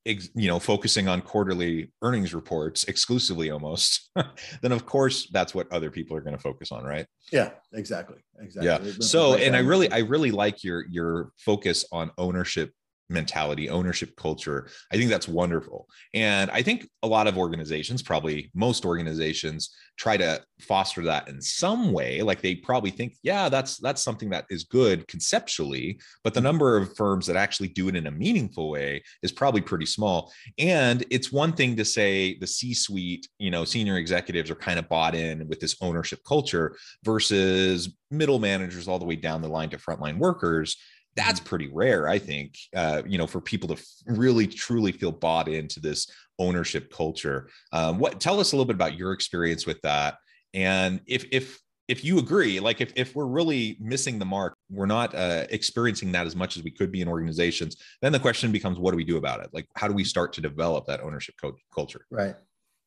you 0.05 0.47
know 0.47 0.59
focusing 0.59 1.07
on 1.07 1.21
quarterly 1.21 1.91
earnings 2.01 2.33
reports 2.33 2.83
exclusively 2.85 3.51
almost 3.51 4.09
then 4.61 4.71
of 4.73 4.85
course 4.85 5.29
that's 5.31 5.55
what 5.55 5.71
other 5.71 5.89
people 5.89 6.15
are 6.17 6.21
going 6.21 6.35
to 6.35 6.41
focus 6.41 6.71
on 6.71 6.83
right? 6.83 7.05
Yeah 7.31 7.51
exactly 7.73 8.17
exactly. 8.39 8.89
Yeah 8.89 8.93
so 8.99 9.35
and 9.35 9.55
i 9.55 9.59
really 9.59 9.91
i 9.91 9.99
really 9.99 10.31
like 10.31 10.63
your 10.63 10.85
your 10.89 11.31
focus 11.37 11.85
on 11.91 12.11
ownership 12.17 12.71
mentality, 13.13 13.69
ownership 13.69 14.15
culture. 14.17 14.67
I 14.91 14.97
think 14.97 15.09
that's 15.09 15.27
wonderful. 15.27 15.87
And 16.13 16.51
I 16.51 16.61
think 16.61 16.89
a 17.03 17.07
lot 17.07 17.27
of 17.27 17.37
organizations, 17.37 18.01
probably 18.01 18.51
most 18.53 18.85
organizations, 18.85 19.73
try 19.97 20.17
to 20.17 20.41
foster 20.59 21.03
that 21.03 21.27
in 21.27 21.41
some 21.41 21.91
way. 21.91 22.21
Like 22.21 22.41
they 22.41 22.55
probably 22.55 22.89
think, 22.89 23.15
yeah, 23.23 23.49
that's 23.49 23.77
that's 23.77 24.01
something 24.01 24.29
that 24.31 24.45
is 24.49 24.63
good 24.63 25.07
conceptually, 25.07 25.99
but 26.23 26.33
the 26.33 26.41
number 26.41 26.77
of 26.77 26.95
firms 26.95 27.27
that 27.27 27.35
actually 27.35 27.69
do 27.69 27.87
it 27.87 27.95
in 27.95 28.07
a 28.07 28.11
meaningful 28.11 28.69
way 28.69 29.03
is 29.21 29.31
probably 29.31 29.61
pretty 29.61 29.85
small. 29.85 30.33
And 30.57 31.05
it's 31.09 31.31
one 31.31 31.53
thing 31.53 31.75
to 31.75 31.85
say 31.85 32.37
the 32.39 32.47
C-suite, 32.47 33.27
you 33.39 33.51
know, 33.51 33.65
senior 33.65 33.97
executives 33.97 34.49
are 34.49 34.55
kind 34.55 34.79
of 34.79 34.89
bought 34.89 35.15
in 35.15 35.47
with 35.47 35.59
this 35.59 35.75
ownership 35.81 36.19
culture 36.27 36.75
versus 37.03 37.95
middle 38.09 38.39
managers 38.39 38.87
all 38.87 38.99
the 38.99 39.05
way 39.05 39.15
down 39.15 39.41
the 39.41 39.47
line 39.47 39.69
to 39.69 39.77
frontline 39.77 40.17
workers 40.17 40.77
that's 41.15 41.39
mm-hmm. 41.39 41.49
pretty 41.49 41.69
rare 41.71 42.07
i 42.07 42.17
think 42.17 42.57
uh, 42.75 43.01
you 43.05 43.17
know 43.17 43.27
for 43.27 43.41
people 43.41 43.75
to 43.75 43.83
really 44.07 44.47
truly 44.47 44.91
feel 44.91 45.11
bought 45.11 45.47
into 45.47 45.79
this 45.79 46.07
ownership 46.39 46.91
culture. 46.91 47.49
Um, 47.71 47.99
what 47.99 48.19
tell 48.19 48.39
us 48.39 48.51
a 48.51 48.55
little 48.55 48.65
bit 48.65 48.75
about 48.75 48.97
your 48.97 49.11
experience 49.11 49.65
with 49.65 49.81
that. 49.81 50.17
And 50.53 51.01
if 51.07 51.25
if 51.31 51.59
if 51.89 52.03
you 52.05 52.17
agree 52.17 52.59
like 52.61 52.79
if, 52.79 52.93
if 52.95 53.13
we're 53.13 53.25
really 53.25 53.75
missing 53.79 54.17
the 54.17 54.23
mark 54.23 54.55
we're 54.69 54.85
not 54.85 55.13
uh, 55.13 55.45
experiencing 55.49 56.13
that 56.13 56.25
as 56.25 56.33
much 56.33 56.55
as 56.55 56.63
we 56.63 56.71
could 56.71 56.93
be 56.93 57.01
in 57.01 57.09
organizations 57.09 57.75
then 58.01 58.13
the 58.13 58.19
question 58.19 58.53
becomes 58.53 58.79
what 58.79 58.91
do 58.91 58.97
we 58.97 59.03
do 59.03 59.17
about 59.17 59.43
it? 59.43 59.49
Like 59.51 59.67
how 59.75 59.87
do 59.87 59.93
we 59.93 60.05
start 60.05 60.31
to 60.33 60.41
develop 60.41 60.85
that 60.85 61.01
ownership 61.01 61.35
co- 61.41 61.57
culture? 61.73 62.05
Right 62.09 62.35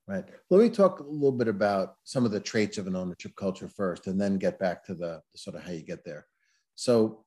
right. 0.08 0.24
Let 0.50 0.60
me 0.60 0.70
talk 0.70 1.00
a 1.00 1.02
little 1.02 1.32
bit 1.32 1.48
about 1.48 1.96
some 2.04 2.24
of 2.24 2.30
the 2.30 2.40
traits 2.40 2.78
of 2.78 2.86
an 2.86 2.96
ownership 2.96 3.32
culture 3.36 3.68
first 3.68 4.06
and 4.06 4.20
then 4.20 4.38
get 4.38 4.58
back 4.58 4.84
to 4.86 4.94
the, 4.94 5.20
the 5.32 5.38
sort 5.38 5.56
of 5.56 5.62
how 5.62 5.72
you 5.72 5.82
get 5.82 6.04
there. 6.04 6.26
So 6.76 7.24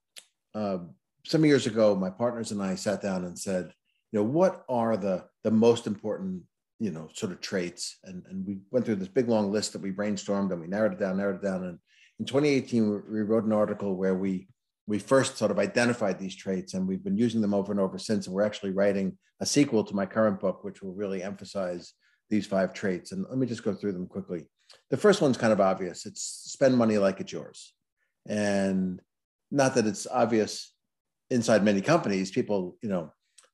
um, 0.53 0.91
some 1.25 1.46
years 1.46 1.68
ago, 1.68 1.96
my 1.96 2.10
partners 2.10 2.51
and 2.51 2.62
I 2.62 2.75
sat 2.75 3.01
down 3.01 3.25
and 3.25 3.38
said, 3.38 3.74
you 4.12 4.20
know, 4.20 4.25
what 4.25 4.65
are 4.70 4.98
the 4.98 5.25
the 5.44 5.51
most 5.51 5.88
important, 5.88 6.44
you 6.79 6.91
know, 6.91 7.10
sort 7.13 7.32
of 7.32 7.41
traits? 7.41 7.98
And 8.03 8.25
and 8.29 8.46
we 8.46 8.58
went 8.72 8.86
through 8.86 8.96
this 8.96 9.08
big 9.08 9.29
long 9.29 9.51
list 9.51 9.74
that 9.74 9.82
we 9.82 9.91
brainstormed 9.91 10.51
and 10.51 10.62
we 10.62 10.68
narrowed 10.68 10.94
it 10.94 11.00
down, 11.00 11.18
narrowed 11.18 11.44
it 11.44 11.48
down. 11.48 11.63
And 11.63 11.79
in 12.20 12.25
2018, 12.25 13.03
we 13.10 13.22
wrote 13.22 13.46
an 13.46 13.53
article 13.53 13.96
where 13.96 14.15
we 14.15 14.48
we 14.88 14.98
first 14.98 15.38
sort 15.38 15.51
of 15.51 15.60
identified 15.60 16.18
these 16.18 16.36
traits 16.36 16.74
and 16.74 16.88
we've 16.88 17.03
been 17.03 17.18
using 17.18 17.41
them 17.41 17.53
over 17.53 17.72
and 17.72 17.79
over 17.79 18.00
since. 18.00 18.25
And 18.25 18.36
we're 18.36 18.46
actually 18.46 18.72
writing 18.72 19.18
a 19.39 19.46
sequel 19.46 19.84
to 19.84 19.96
my 19.96 20.08
current 20.08 20.39
book, 20.39 20.63
which 20.63 20.82
will 20.82 20.94
really 20.94 21.22
emphasize 21.22 21.94
these 22.29 22.48
five 22.48 22.74
traits. 22.74 23.12
And 23.12 23.25
let 23.29 23.38
me 23.38 23.46
just 23.46 23.63
go 23.63 23.74
through 23.74 23.91
them 23.91 24.08
quickly. 24.08 24.48
The 24.89 24.98
first 24.98 25.22
one's 25.22 25.38
kind 25.38 25.53
of 25.53 25.62
obvious 25.62 26.06
it's 26.06 26.24
spend 26.24 26.75
money 26.75 26.98
like 26.98 27.20
it's 27.20 27.32
yours. 27.32 27.74
And 28.27 29.00
not 29.51 29.75
that 29.75 29.88
it's 29.88 30.08
obvious 30.08 30.74
inside 31.29 31.63
many 31.63 31.82
companies, 31.82 32.32
people, 32.32 32.77
you 32.82 32.89
know, 32.89 33.12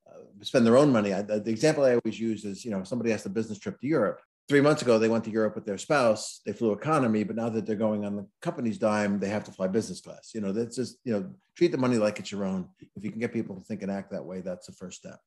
uh, 0.08 0.20
spend 0.42 0.66
their 0.66 0.78
own 0.78 0.92
money. 0.92 1.14
I, 1.14 1.22
the 1.22 1.50
example 1.50 1.84
I 1.84 1.96
always 1.96 2.20
use 2.20 2.46
is, 2.46 2.64
you 2.64 2.72
know, 2.72 2.84
somebody 2.84 3.12
has 3.12 3.26
a 3.26 3.30
business 3.30 3.60
trip 3.60 3.80
to 3.80 3.88
Europe. 3.88 4.22
Three 4.48 4.62
months 4.62 4.84
ago 4.84 5.00
they 5.00 5.10
went 5.10 5.24
to 5.24 5.32
europe 5.32 5.56
with 5.56 5.66
their 5.66 5.80
spouse. 5.80 6.42
They 6.46 6.54
flew 6.54 6.72
economy 6.72 7.24
but 7.24 7.36
now 7.36 7.50
that 7.50 7.66
they're 7.66 7.76
going 7.76 8.06
on 8.06 8.16
the 8.16 8.28
company's 8.44 8.78
dime 8.78 9.20
they 9.20 9.30
have 9.30 9.44
to 9.46 9.52
fly 9.52 9.68
business 9.68 10.02
class. 10.02 10.32
You 10.36 10.42
know 10.42 10.52
that's 10.52 10.76
just 10.76 10.98
you 11.04 11.14
know 11.14 11.34
treat 11.58 11.72
the 11.72 11.80
money 11.80 11.98
like 11.98 12.20
it's 12.20 12.32
your 12.32 12.46
own. 12.46 12.70
If 12.96 13.04
you 13.04 13.10
can 13.10 13.20
get 13.20 13.34
people 13.34 13.56
to 13.56 13.64
think 13.64 13.82
and 13.82 13.92
act 13.92 14.12
that 14.12 14.24
way 14.24 14.42
that's 14.42 14.68
the 14.68 14.74
first 14.74 15.00
step. 15.00 15.20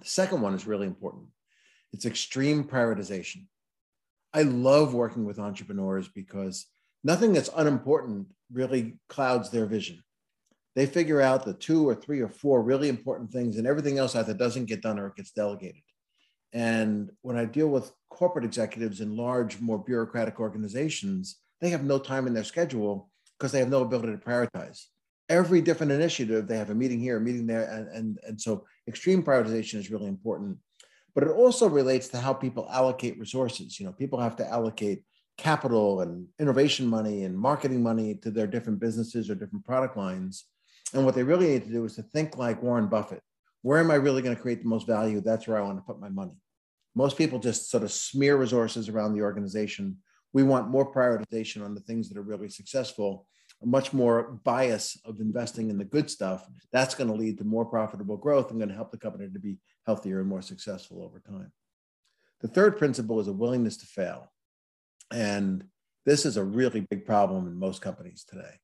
The 0.00 0.08
second 0.08 0.40
one 0.40 0.54
is 0.54 0.66
really 0.66 0.86
important. 0.86 1.26
It's 1.92 2.06
extreme 2.06 2.64
prioritization. 2.64 3.44
I 4.32 4.42
love 4.42 4.94
working 4.94 5.26
with 5.26 5.38
entrepreneurs 5.38 6.08
because 6.08 6.66
nothing 7.04 7.32
that's 7.32 7.50
unimportant 7.56 8.26
really 8.52 8.98
clouds 9.08 9.50
their 9.50 9.66
vision 9.66 10.02
they 10.76 10.86
figure 10.86 11.20
out 11.20 11.44
the 11.44 11.54
two 11.54 11.88
or 11.88 11.94
three 11.94 12.20
or 12.20 12.28
four 12.28 12.62
really 12.62 12.88
important 12.88 13.30
things 13.30 13.56
and 13.56 13.66
everything 13.66 13.98
else 13.98 14.14
either 14.14 14.34
doesn't 14.34 14.66
get 14.66 14.82
done 14.82 14.98
or 14.98 15.08
it 15.08 15.16
gets 15.16 15.32
delegated 15.32 15.82
and 16.52 17.10
when 17.22 17.36
I 17.36 17.44
deal 17.44 17.68
with 17.68 17.92
corporate 18.08 18.44
executives 18.44 19.00
in 19.00 19.16
large, 19.16 19.60
more 19.60 19.78
bureaucratic 19.78 20.40
organizations, 20.40 21.38
they 21.60 21.70
have 21.70 21.84
no 21.84 21.98
time 21.98 22.26
in 22.26 22.34
their 22.34 22.44
schedule 22.44 23.10
because 23.38 23.52
they 23.52 23.60
have 23.60 23.68
no 23.68 23.82
ability 23.82 24.12
to 24.12 24.18
prioritize. 24.18 24.86
Every 25.28 25.60
different 25.60 25.92
initiative, 25.92 26.48
they 26.48 26.58
have 26.58 26.70
a 26.70 26.74
meeting 26.74 26.98
here, 26.98 27.18
a 27.18 27.20
meeting 27.20 27.46
there. 27.46 27.70
And, 27.70 27.88
and, 27.88 28.18
and 28.26 28.40
so 28.40 28.66
extreme 28.88 29.22
prioritization 29.22 29.76
is 29.76 29.90
really 29.90 30.08
important. 30.08 30.58
But 31.14 31.24
it 31.24 31.30
also 31.30 31.68
relates 31.68 32.08
to 32.08 32.18
how 32.18 32.32
people 32.32 32.68
allocate 32.70 33.18
resources. 33.18 33.78
You 33.78 33.86
know, 33.86 33.92
people 33.92 34.20
have 34.20 34.36
to 34.36 34.48
allocate 34.48 35.04
capital 35.40 36.02
and 36.02 36.26
innovation 36.38 36.86
money 36.86 37.24
and 37.24 37.36
marketing 37.36 37.82
money 37.82 38.14
to 38.16 38.30
their 38.30 38.46
different 38.46 38.78
businesses 38.78 39.28
or 39.30 39.34
different 39.34 39.64
product 39.64 39.96
lines. 39.96 40.44
And 40.92 41.04
what 41.04 41.14
they 41.14 41.22
really 41.22 41.48
need 41.48 41.64
to 41.64 41.72
do 41.72 41.84
is 41.84 41.94
to 41.96 42.02
think 42.02 42.36
like 42.36 42.62
Warren 42.62 42.88
Buffett 42.88 43.22
where 43.62 43.78
am 43.78 43.90
I 43.90 43.96
really 43.96 44.22
going 44.22 44.34
to 44.34 44.40
create 44.40 44.62
the 44.62 44.68
most 44.68 44.86
value? 44.86 45.20
That's 45.20 45.46
where 45.46 45.58
I 45.58 45.62
want 45.62 45.78
to 45.78 45.84
put 45.84 46.00
my 46.00 46.08
money. 46.08 46.36
Most 46.94 47.18
people 47.18 47.38
just 47.38 47.70
sort 47.70 47.82
of 47.82 47.92
smear 47.92 48.36
resources 48.36 48.88
around 48.88 49.14
the 49.14 49.22
organization. 49.22 49.98
We 50.32 50.42
want 50.42 50.70
more 50.70 50.90
prioritization 50.90 51.64
on 51.64 51.74
the 51.74 51.80
things 51.80 52.08
that 52.08 52.18
are 52.18 52.22
really 52.22 52.48
successful, 52.48 53.26
much 53.62 53.92
more 53.92 54.40
bias 54.44 54.98
of 55.04 55.20
investing 55.20 55.70
in 55.70 55.78
the 55.78 55.84
good 55.84 56.10
stuff. 56.10 56.48
That's 56.72 56.94
going 56.94 57.10
to 57.10 57.16
lead 57.16 57.38
to 57.38 57.44
more 57.44 57.64
profitable 57.64 58.16
growth 58.16 58.50
and 58.50 58.58
going 58.58 58.70
to 58.70 58.74
help 58.74 58.90
the 58.90 58.98
company 58.98 59.28
to 59.30 59.38
be 59.38 59.58
healthier 59.86 60.20
and 60.20 60.28
more 60.28 60.42
successful 60.42 61.02
over 61.02 61.20
time. 61.20 61.52
The 62.40 62.48
third 62.48 62.78
principle 62.78 63.20
is 63.20 63.28
a 63.28 63.32
willingness 63.32 63.76
to 63.78 63.86
fail. 63.86 64.32
And 65.12 65.64
this 66.06 66.24
is 66.24 66.36
a 66.36 66.44
really 66.44 66.80
big 66.90 67.04
problem 67.04 67.46
in 67.46 67.58
most 67.58 67.82
companies 67.82 68.24
today. 68.28 68.58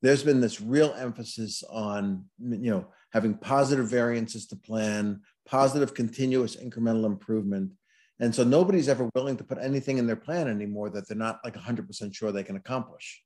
There's 0.00 0.24
been 0.24 0.40
this 0.40 0.60
real 0.60 0.94
emphasis 0.98 1.62
on 1.70 2.24
you 2.40 2.70
know 2.70 2.86
having 3.12 3.34
positive 3.34 3.88
variances 3.88 4.46
to 4.48 4.56
plan 4.56 5.20
positive 5.46 5.94
continuous 5.94 6.56
incremental 6.56 7.04
improvement. 7.04 7.72
And 8.18 8.34
so 8.34 8.44
nobody's 8.44 8.88
ever 8.88 9.08
willing 9.14 9.36
to 9.36 9.44
put 9.44 9.58
anything 9.58 9.98
in 9.98 10.06
their 10.06 10.16
plan 10.16 10.48
anymore 10.48 10.90
that 10.90 11.08
they're 11.08 11.16
not 11.16 11.40
like 11.44 11.54
100% 11.54 12.14
sure 12.14 12.30
they 12.30 12.44
can 12.44 12.56
accomplish. 12.56 13.22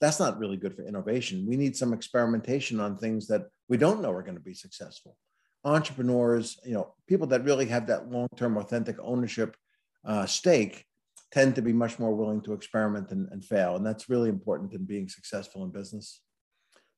That's 0.00 0.20
not 0.20 0.38
really 0.38 0.56
good 0.56 0.74
for 0.74 0.86
innovation. 0.86 1.46
We 1.46 1.56
need 1.56 1.76
some 1.76 1.92
experimentation 1.92 2.78
on 2.78 2.96
things 2.96 3.26
that 3.28 3.46
we 3.68 3.76
don't 3.76 4.02
know 4.02 4.12
are 4.12 4.22
going 4.22 4.36
to 4.36 4.42
be 4.42 4.54
successful. 4.54 5.16
Entrepreneurs 5.64 6.58
you 6.64 6.74
know 6.74 6.94
people 7.06 7.26
that 7.28 7.44
really 7.44 7.66
have 7.66 7.88
that 7.88 8.10
long-term 8.10 8.56
authentic 8.56 8.96
ownership 9.02 9.56
uh, 10.06 10.24
stake 10.24 10.86
tend 11.30 11.54
to 11.54 11.62
be 11.62 11.72
much 11.72 11.98
more 11.98 12.14
willing 12.14 12.40
to 12.42 12.52
experiment 12.52 13.10
and, 13.10 13.28
and 13.30 13.44
fail. 13.44 13.76
And 13.76 13.84
that's 13.84 14.08
really 14.08 14.28
important 14.28 14.72
in 14.72 14.84
being 14.84 15.08
successful 15.08 15.64
in 15.64 15.70
business. 15.70 16.20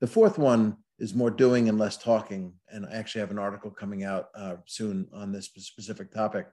The 0.00 0.06
fourth 0.06 0.38
one 0.38 0.76
is 0.98 1.14
more 1.14 1.30
doing 1.30 1.68
and 1.68 1.78
less 1.78 1.96
talking. 1.96 2.54
And 2.68 2.86
I 2.86 2.92
actually 2.92 3.20
have 3.20 3.30
an 3.30 3.38
article 3.38 3.70
coming 3.70 4.04
out 4.04 4.28
uh, 4.34 4.56
soon 4.66 5.08
on 5.12 5.32
this 5.32 5.46
specific 5.46 6.12
topic. 6.12 6.46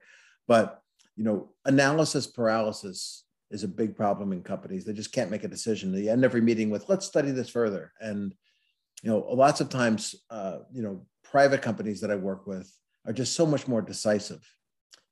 But 0.47 0.81
you 1.15 1.23
know, 1.23 1.49
analysis 1.65 2.27
paralysis 2.27 3.25
is 3.49 3.63
a 3.63 3.67
big 3.67 3.95
problem 3.95 4.31
in 4.33 4.43
companies. 4.43 4.85
They 4.85 4.93
just 4.93 5.11
can't 5.11 5.31
make 5.31 5.43
a 5.43 5.49
decision. 5.49 5.91
They 5.91 6.09
end 6.09 6.23
every 6.23 6.41
meeting 6.41 6.69
with, 6.69 6.87
"Let's 6.89 7.07
study 7.07 7.31
this 7.31 7.49
further." 7.49 7.91
And 7.99 8.35
you 9.01 9.09
know, 9.09 9.19
lots 9.19 9.59
of 9.59 9.69
times, 9.69 10.15
uh, 10.29 10.59
you 10.71 10.83
know, 10.83 11.05
private 11.23 11.61
companies 11.61 12.01
that 12.01 12.11
I 12.11 12.15
work 12.15 12.45
with 12.45 12.71
are 13.05 13.13
just 13.13 13.35
so 13.35 13.45
much 13.45 13.67
more 13.67 13.81
decisive 13.81 14.47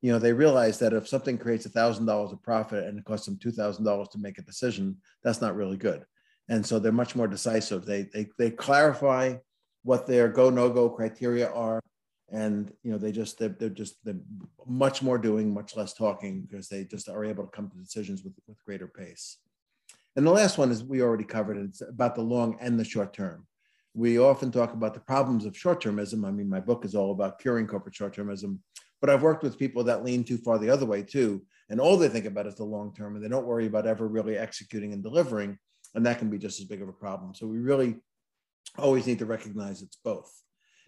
you 0.06 0.12
know 0.12 0.20
they 0.20 0.34
realize 0.34 0.78
that 0.78 0.94
if 0.94 1.08
something 1.08 1.36
creates 1.36 1.66
a 1.66 1.70
thousand 1.70 2.06
dollars 2.06 2.32
of 2.32 2.44
profit 2.44 2.84
and 2.84 3.00
it 3.00 3.06
costs 3.06 3.26
them 3.26 3.40
two 3.40 3.52
thousand 3.52 3.86
dollars 3.86 4.08
to 4.10 4.20
make 4.20 4.38
a 4.38 4.44
decision 4.44 4.96
that's 5.24 5.42
not 5.42 5.56
really 5.56 5.78
good. 5.78 6.06
And 6.48 6.64
so 6.64 6.78
they're 6.78 6.92
much 6.92 7.16
more 7.16 7.28
decisive. 7.28 7.88
They 7.88 8.04
they, 8.14 8.28
they 8.38 8.52
clarify 8.52 9.38
what 9.82 10.06
their 10.06 10.28
go 10.28 10.52
no 10.52 10.70
go 10.70 10.92
criteria 10.92 11.50
are 11.50 11.82
and 12.32 12.72
you 12.84 12.92
know 12.92 13.00
they 13.00 13.12
just 13.12 13.40
they're, 13.40 13.56
they're 13.60 13.70
just 13.84 13.96
they're 14.06 14.22
much 14.68 15.02
more 15.02 15.18
doing 15.18 15.52
much 15.52 15.76
less 15.76 15.92
talking 15.96 16.42
because 16.42 16.70
they 16.70 16.84
just 16.84 17.10
are 17.10 17.26
able 17.26 17.44
to 17.44 17.50
come 17.50 17.68
to 17.72 17.78
decisions 17.78 18.24
with 18.24 18.34
with 18.48 18.64
greater 18.64 18.88
pace. 18.88 19.38
And 20.16 20.28
the 20.28 20.32
last 20.32 20.60
one 20.60 20.70
is 20.70 20.84
we 20.84 21.02
already 21.02 21.24
covered 21.24 21.58
it's 21.58 21.82
about 21.82 22.14
the 22.14 22.22
long 22.22 22.58
and 22.62 22.80
the 22.80 22.86
short 22.86 23.12
term. 23.12 23.48
We 23.96 24.20
often 24.20 24.52
talk 24.52 24.74
about 24.74 24.94
the 24.94 25.00
problems 25.00 25.46
of 25.46 25.58
short 25.58 25.82
termism. 25.82 26.28
I 26.28 26.30
mean 26.30 26.48
my 26.48 26.60
book 26.60 26.86
is 26.86 26.94
all 26.94 27.12
about 27.12 27.40
curing 27.40 27.66
corporate 27.66 27.96
short 27.96 28.16
termism 28.16 28.60
but 29.06 29.14
I've 29.14 29.22
worked 29.22 29.44
with 29.44 29.60
people 29.60 29.84
that 29.84 30.04
lean 30.04 30.24
too 30.24 30.40
far 30.40 30.58
the 30.58 30.72
other 30.72 30.88
way 30.88 31.04
too. 31.04 31.44
And 31.70 31.80
all 31.80 31.96
they 31.96 32.10
think 32.10 32.26
about 32.26 32.48
is 32.48 32.56
the 32.56 32.64
long 32.64 32.92
term 32.92 33.16
and 33.16 33.24
they 33.24 33.30
don't 33.30 33.46
worry 33.46 33.68
about 33.68 33.86
ever 33.86 34.08
really 34.08 34.36
executing 34.36 34.94
and 34.94 35.04
delivering. 35.04 35.60
And 35.94 36.04
that 36.08 36.18
can 36.18 36.32
be 36.32 36.40
just 36.40 36.60
as 36.60 36.66
big 36.66 36.82
of 36.82 36.90
a 36.90 36.94
problem. 36.94 37.36
So 37.36 37.46
we 37.46 37.60
really 37.60 37.98
always 38.80 39.06
need 39.06 39.20
to 39.20 39.28
recognize 39.28 39.84
it's 39.84 40.00
both. 40.04 40.34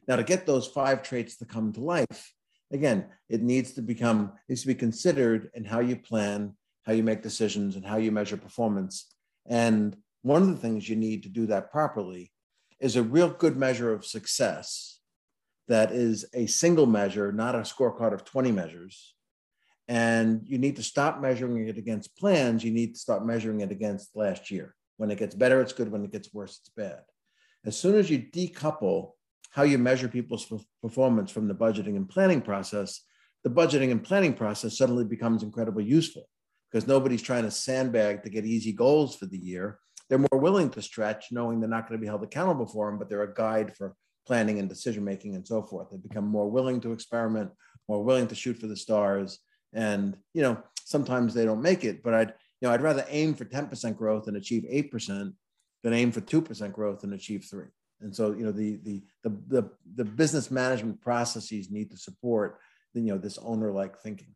Now, 0.07 0.15
to 0.15 0.23
get 0.23 0.47
those 0.47 0.65
five 0.65 1.03
traits 1.03 1.37
to 1.37 1.45
come 1.45 1.71
to 1.73 1.79
life, 1.79 2.33
again, 2.73 3.05
it 3.29 3.43
needs 3.43 3.73
to 3.73 3.83
become, 3.83 4.31
needs 4.49 4.61
to 4.61 4.67
be 4.67 4.73
considered 4.73 5.51
in 5.53 5.63
how 5.63 5.81
you 5.81 5.95
plan, 5.95 6.55
how 6.87 6.93
you 6.93 7.03
make 7.03 7.21
decisions, 7.21 7.75
and 7.75 7.85
how 7.85 7.97
you 7.97 8.11
measure 8.11 8.35
performance. 8.35 9.13
And 9.45 9.95
one 10.23 10.41
of 10.41 10.47
the 10.47 10.57
things 10.57 10.89
you 10.89 10.95
need 10.95 11.21
to 11.21 11.29
do 11.29 11.45
that 11.45 11.71
properly 11.71 12.31
is 12.79 12.95
a 12.95 13.03
real 13.03 13.29
good 13.29 13.57
measure 13.57 13.93
of 13.93 14.07
success 14.07 14.96
that 15.67 15.91
is 15.91 16.25
a 16.33 16.47
single 16.47 16.85
measure, 16.85 17.31
not 17.31 17.55
a 17.55 17.59
scorecard 17.59 18.13
of 18.13 18.23
20 18.23 18.51
measures. 18.51 19.15
And 19.87 20.41
you 20.45 20.57
need 20.57 20.75
to 20.77 20.83
stop 20.83 21.21
measuring 21.21 21.67
it 21.67 21.77
against 21.77 22.17
plans. 22.17 22.63
You 22.63 22.71
need 22.71 22.93
to 22.93 22.99
start 22.99 23.25
measuring 23.25 23.61
it 23.61 23.71
against 23.71 24.15
last 24.15 24.51
year. 24.51 24.75
When 24.97 25.11
it 25.11 25.19
gets 25.19 25.35
better, 25.35 25.61
it's 25.61 25.73
good. 25.73 25.91
When 25.91 26.03
it 26.03 26.11
gets 26.11 26.33
worse, 26.33 26.59
it's 26.59 26.69
bad. 26.69 27.01
As 27.65 27.77
soon 27.77 27.95
as 27.95 28.09
you 28.09 28.19
decouple 28.19 29.11
how 29.51 29.63
you 29.63 29.77
measure 29.77 30.07
people's 30.07 30.51
performance 30.81 31.31
from 31.31 31.47
the 31.47 31.55
budgeting 31.55 31.95
and 31.95 32.09
planning 32.09 32.41
process, 32.41 33.01
the 33.43 33.49
budgeting 33.49 33.91
and 33.91 34.03
planning 34.03 34.33
process 34.33 34.77
suddenly 34.77 35.05
becomes 35.05 35.43
incredibly 35.43 35.83
useful 35.83 36.27
because 36.71 36.87
nobody's 36.87 37.21
trying 37.21 37.43
to 37.43 37.51
sandbag 37.51 38.23
to 38.23 38.29
get 38.29 38.45
easy 38.45 38.73
goals 38.73 39.15
for 39.15 39.25
the 39.25 39.37
year. 39.37 39.79
They're 40.09 40.19
more 40.19 40.39
willing 40.39 40.69
to 40.71 40.81
stretch, 40.81 41.27
knowing 41.31 41.59
they're 41.59 41.69
not 41.69 41.87
going 41.87 41.99
to 41.99 42.01
be 42.01 42.07
held 42.07 42.23
accountable 42.23 42.65
for 42.65 42.89
them, 42.89 42.99
but 42.99 43.09
they're 43.09 43.23
a 43.23 43.33
guide 43.33 43.75
for 43.75 43.95
planning 44.27 44.59
and 44.59 44.69
decision 44.69 45.03
making 45.03 45.35
and 45.35 45.47
so 45.47 45.63
forth. 45.63 45.89
They 45.89 45.97
become 45.97 46.27
more 46.27 46.51
willing 46.51 46.81
to 46.81 46.91
experiment, 46.91 47.49
more 47.87 48.03
willing 48.03 48.27
to 48.27 48.35
shoot 48.35 48.57
for 48.57 48.67
the 48.67 48.75
stars. 48.75 49.39
And 49.73 50.17
you 50.33 50.41
know, 50.41 50.61
sometimes 50.83 51.33
they 51.33 51.45
don't 51.45 51.61
make 51.61 51.83
it, 51.83 52.03
but 52.03 52.13
I'd 52.13 52.33
you 52.61 52.67
know 52.67 52.73
I'd 52.73 52.81
rather 52.81 53.05
aim 53.09 53.33
for 53.33 53.45
10% 53.45 53.95
growth 53.95 54.27
and 54.27 54.37
achieve 54.37 54.65
8% 54.71 55.33
than 55.83 55.93
aim 55.93 56.11
for 56.11 56.21
2% 56.21 56.73
growth 56.73 57.03
and 57.03 57.13
achieve 57.13 57.47
three. 57.49 57.67
And 58.01 58.15
so 58.15 58.31
you 58.33 58.43
know 58.43 58.51
the 58.51 58.79
the 58.83 59.01
the 59.23 59.29
the, 59.47 59.69
the 59.95 60.05
business 60.05 60.51
management 60.51 61.01
processes 61.01 61.71
need 61.71 61.89
to 61.91 61.97
support 61.97 62.59
you 62.93 63.01
know 63.13 63.17
this 63.17 63.37
owner 63.39 63.71
like 63.71 63.99
thinking. 63.99 64.35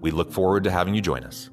We 0.00 0.10
look 0.10 0.32
forward 0.32 0.64
to 0.64 0.70
having 0.70 0.94
you 0.94 1.00
join 1.00 1.24
us. 1.24 1.50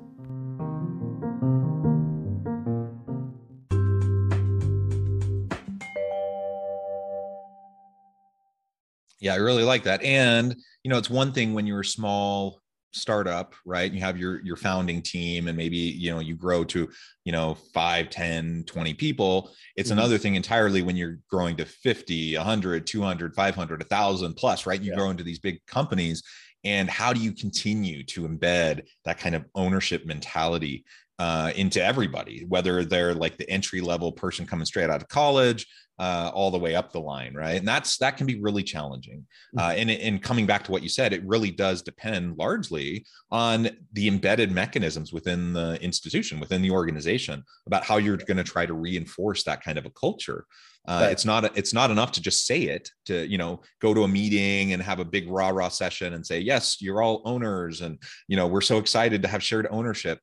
Yeah, 9.20 9.34
I 9.34 9.38
really 9.38 9.64
like 9.64 9.84
that. 9.84 10.04
And, 10.04 10.56
you 10.84 10.90
know, 10.90 10.98
it's 10.98 11.10
one 11.10 11.32
thing 11.32 11.54
when 11.54 11.66
you're 11.66 11.80
a 11.80 11.86
small 11.86 12.60
startup 12.94 13.56
right 13.66 13.92
you 13.92 14.00
have 14.00 14.20
your 14.20 14.40
your 14.46 14.56
founding 14.56 15.02
team 15.02 15.48
and 15.48 15.58
maybe 15.58 15.78
you 15.78 16.12
know 16.12 16.20
you 16.20 16.36
grow 16.36 16.64
to 16.64 16.88
you 17.26 17.32
know 17.32 17.56
5 17.74 18.10
10 18.10 18.66
20 18.68 18.94
people 18.94 19.52
it's 19.76 19.90
mm-hmm. 19.90 19.98
another 19.98 20.20
thing 20.20 20.36
entirely 20.36 20.84
when 20.84 20.96
you're 20.96 21.18
growing 21.28 21.56
to 21.58 21.66
50 21.66 22.38
100 22.38 22.86
200 22.86 23.36
500 23.36 23.80
1000 23.80 24.34
plus 24.36 24.68
right 24.68 24.82
you 24.82 24.92
yeah. 24.92 24.98
grow 24.98 25.10
into 25.10 25.24
these 25.24 25.40
big 25.40 25.60
companies 25.66 26.22
and 26.64 26.90
how 26.90 27.14
do 27.14 27.20
you 27.20 27.32
continue 27.32 28.04
to 28.04 28.28
embed 28.28 28.88
that 29.06 29.20
kind 29.20 29.36
of 29.36 29.46
ownership 29.56 30.06
mentality 30.06 30.86
uh, 31.20 31.52
into 31.56 31.84
everybody 31.84 32.44
whether 32.48 32.84
they're 32.84 33.14
like 33.14 33.38
the 33.38 33.50
entry 33.50 33.82
level 33.82 34.12
person 34.12 34.46
coming 34.46 34.66
straight 34.66 34.90
out 34.90 35.02
of 35.02 35.08
college 35.08 35.68
uh, 36.00 36.32
all 36.34 36.50
the 36.50 36.58
way 36.58 36.76
up 36.76 36.92
the 36.92 37.00
line, 37.00 37.34
right? 37.34 37.58
And 37.58 37.68
that's 37.68 37.98
that 37.98 38.18
can 38.18 38.26
be 38.26 38.42
really 38.42 38.64
challenging. 38.64 39.26
Uh, 39.58 39.74
and 39.78 39.90
and 39.92 40.22
coming 40.22 40.46
back 40.46 40.64
to 40.64 40.72
what 40.72 40.84
you 40.84 40.90
said, 40.90 41.14
it 41.14 41.24
really 41.26 41.52
does 41.52 41.82
depend 41.82 42.38
largely 42.38 43.06
on 43.32 43.70
the 43.94 44.08
embedded 44.08 44.52
mechanisms 44.52 45.14
within 45.14 45.54
the 45.54 45.82
institution, 45.82 46.40
within 46.40 46.62
the 46.62 46.72
organization, 46.72 47.44
about 47.68 47.84
how 47.84 47.98
you're 47.98 48.18
going 48.18 48.38
to 48.38 48.44
try 48.44 48.66
to 48.66 48.74
reinforce 48.74 49.44
that 49.44 49.64
kind 49.64 49.78
of 49.78 49.86
a 49.86 49.92
culture. 49.92 50.46
Uh, 50.86 51.00
right. 51.04 51.12
It's 51.12 51.24
not 51.24 51.58
it's 51.58 51.74
not 51.74 51.92
enough 51.92 52.12
to 52.14 52.22
just 52.22 52.46
say 52.46 52.64
it 52.64 52.90
to 53.06 53.26
you 53.26 53.38
know 53.38 53.62
go 53.82 53.94
to 53.94 54.04
a 54.04 54.08
meeting 54.08 54.74
and 54.74 54.84
have 54.84 55.00
a 55.00 55.06
big 55.06 55.30
rah 55.30 55.50
rah 55.50 55.70
session 55.70 56.14
and 56.14 56.26
say 56.26 56.40
yes 56.40 56.82
you're 56.82 57.02
all 57.02 57.22
owners 57.24 57.80
and 57.82 57.98
you 58.28 58.36
know 58.36 58.48
we're 58.48 58.60
so 58.60 58.80
excited 58.80 59.22
to 59.22 59.30
have 59.30 59.42
shared 59.42 59.68
ownership, 59.72 60.20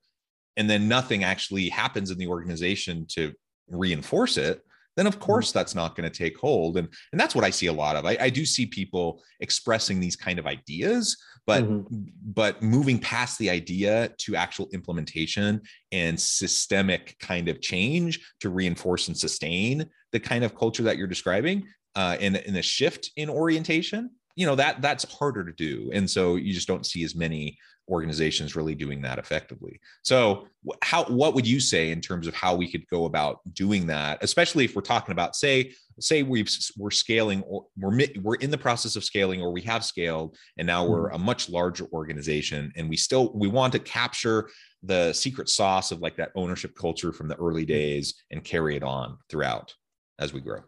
and 0.56 0.68
then 0.68 0.86
nothing 0.86 1.24
actually 1.24 1.70
happens 1.70 2.10
in 2.10 2.18
the 2.18 2.26
organization 2.26 3.06
to 3.08 3.32
reinforce 3.68 4.36
it 4.36 4.62
then 4.96 5.06
of 5.06 5.14
mm-hmm. 5.14 5.24
course 5.24 5.52
that's 5.52 5.74
not 5.74 5.96
going 5.96 6.10
to 6.10 6.16
take 6.16 6.36
hold. 6.36 6.76
And, 6.76 6.88
and 7.12 7.20
that's 7.20 7.34
what 7.34 7.44
I 7.44 7.50
see 7.50 7.66
a 7.66 7.72
lot 7.72 7.96
of. 7.96 8.04
I, 8.04 8.16
I 8.20 8.30
do 8.30 8.44
see 8.44 8.66
people 8.66 9.22
expressing 9.40 10.00
these 10.00 10.16
kind 10.16 10.38
of 10.38 10.46
ideas, 10.46 11.16
but 11.50 11.64
mm-hmm. 11.64 12.04
but 12.22 12.62
moving 12.62 12.96
past 12.96 13.36
the 13.40 13.50
idea 13.50 14.08
to 14.18 14.36
actual 14.36 14.68
implementation 14.72 15.60
and 15.90 16.18
systemic 16.20 17.16
kind 17.18 17.48
of 17.48 17.60
change 17.60 18.20
to 18.38 18.50
reinforce 18.50 19.08
and 19.08 19.18
sustain 19.18 19.84
the 20.12 20.20
kind 20.20 20.44
of 20.44 20.54
culture 20.54 20.84
that 20.84 20.96
you're 20.96 21.08
describing 21.08 21.66
uh, 21.96 22.16
in, 22.20 22.36
in 22.36 22.54
a 22.54 22.62
shift 22.62 23.10
in 23.16 23.28
orientation 23.28 24.10
you 24.36 24.46
know 24.46 24.54
that 24.54 24.80
that's 24.80 25.12
harder 25.18 25.44
to 25.44 25.52
do 25.52 25.90
and 25.92 26.08
so 26.08 26.36
you 26.36 26.54
just 26.54 26.68
don't 26.68 26.86
see 26.86 27.02
as 27.02 27.16
many 27.16 27.58
organizations 27.90 28.54
really 28.54 28.74
doing 28.74 29.02
that 29.02 29.18
effectively. 29.18 29.80
So, 30.02 30.46
how 30.82 31.04
what 31.04 31.34
would 31.34 31.46
you 31.46 31.60
say 31.60 31.90
in 31.90 32.00
terms 32.00 32.26
of 32.26 32.34
how 32.34 32.54
we 32.54 32.70
could 32.70 32.86
go 32.88 33.04
about 33.04 33.40
doing 33.52 33.86
that, 33.88 34.18
especially 34.22 34.64
if 34.64 34.76
we're 34.76 34.82
talking 34.82 35.12
about 35.12 35.34
say 35.34 35.72
say 36.00 36.22
we've 36.22 36.48
we're 36.76 36.90
scaling 36.90 37.42
or 37.42 37.66
we're 37.76 38.06
we're 38.22 38.36
in 38.36 38.50
the 38.50 38.58
process 38.58 38.96
of 38.96 39.04
scaling 39.04 39.40
or 39.40 39.52
we 39.52 39.62
have 39.62 39.84
scaled 39.84 40.36
and 40.58 40.66
now 40.66 40.84
we're 40.84 41.06
mm-hmm. 41.06 41.16
a 41.16 41.24
much 41.24 41.48
larger 41.48 41.86
organization 41.92 42.72
and 42.76 42.88
we 42.88 42.96
still 42.96 43.32
we 43.34 43.48
want 43.48 43.72
to 43.72 43.78
capture 43.78 44.48
the 44.82 45.12
secret 45.12 45.48
sauce 45.48 45.90
of 45.90 46.00
like 46.00 46.16
that 46.16 46.32
ownership 46.34 46.74
culture 46.74 47.12
from 47.12 47.28
the 47.28 47.36
early 47.36 47.62
mm-hmm. 47.62 47.72
days 47.72 48.14
and 48.30 48.44
carry 48.44 48.76
it 48.76 48.82
on 48.82 49.18
throughout 49.28 49.74
as 50.18 50.32
we 50.32 50.40
grow. 50.40 50.60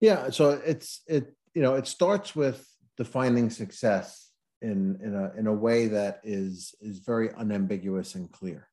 Yeah, 0.00 0.30
so 0.30 0.50
it's 0.64 1.02
it 1.06 1.34
you 1.54 1.62
know 1.62 1.74
it 1.74 1.86
starts 1.86 2.34
with 2.36 2.66
defining 2.96 3.50
success 3.50 4.30
in 4.62 4.98
in 5.02 5.14
a 5.14 5.32
in 5.38 5.46
a 5.46 5.52
way 5.52 5.88
that 5.88 6.20
is 6.24 6.74
is 6.80 6.98
very 6.98 7.32
unambiguous 7.34 8.14
and 8.14 8.30
clear. 8.30 8.68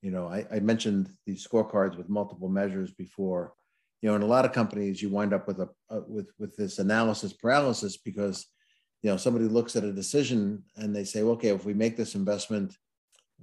You 0.00 0.10
know, 0.10 0.26
I, 0.26 0.44
I 0.50 0.60
mentioned 0.60 1.10
these 1.26 1.46
scorecards 1.46 1.96
with 1.96 2.08
multiple 2.08 2.48
measures 2.48 2.90
before. 2.90 3.54
You 4.02 4.10
know, 4.10 4.16
in 4.16 4.22
a 4.22 4.26
lot 4.26 4.44
of 4.44 4.52
companies, 4.52 5.00
you 5.00 5.08
wind 5.08 5.32
up 5.32 5.46
with 5.46 5.60
a, 5.60 5.68
a 5.88 6.00
with 6.00 6.30
with 6.38 6.56
this 6.56 6.78
analysis 6.78 7.32
paralysis 7.32 7.96
because 7.96 8.46
you 9.02 9.10
know 9.10 9.16
somebody 9.16 9.46
looks 9.46 9.76
at 9.76 9.84
a 9.84 9.92
decision 9.92 10.64
and 10.76 10.94
they 10.94 11.04
say, 11.04 11.22
well, 11.22 11.34
okay, 11.34 11.48
if 11.48 11.64
we 11.64 11.72
make 11.72 11.96
this 11.96 12.14
investment, 12.14 12.76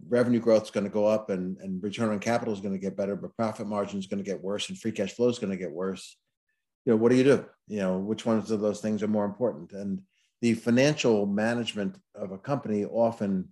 revenue 0.08 0.39
growth 0.39 0.63
is 0.63 0.72
going 0.72 0.84
to 0.84 0.89
go 0.89 1.06
up 1.06 1.30
and, 1.30 1.58
and 1.58 1.84
return 1.84 2.10
on 2.10 2.19
capital 2.19 2.54
is 2.54 2.62
going 2.62 2.74
to 2.74 2.80
get 2.80 2.98
better, 2.98 3.15
but 3.15 3.36
profit 3.36 3.67
margin 3.67 4.00
is 4.00 4.08
going 4.08 4.24
to 4.24 4.30
get 4.30 4.41
worse 4.41 4.69
and 4.69 4.78
free 4.78 4.91
cash 4.91 5.13
flow 5.13 5.30
is 5.30 5.39
going 5.39 5.52
to 5.52 5.58
get 5.58 5.72
worse. 5.72 6.17
You 6.86 6.93
know, 6.93 6.98
what 6.98 7.10
do 7.10 7.17
you 7.17 7.24
do? 7.24 7.45
You 7.67 7.80
know, 7.80 7.98
which 7.98 8.26
ones 8.26 8.52
of 8.52 8.62
those 8.62 8.80
things 8.80 9.04
are 9.04 9.08
more 9.08 9.26
important? 9.26 9.74
And 9.74 10.02
the 10.41 10.54
financial 10.54 11.26
management 11.26 11.98
of 12.15 12.32
a 12.32 12.38
company 12.38 12.86
often, 12.86 13.50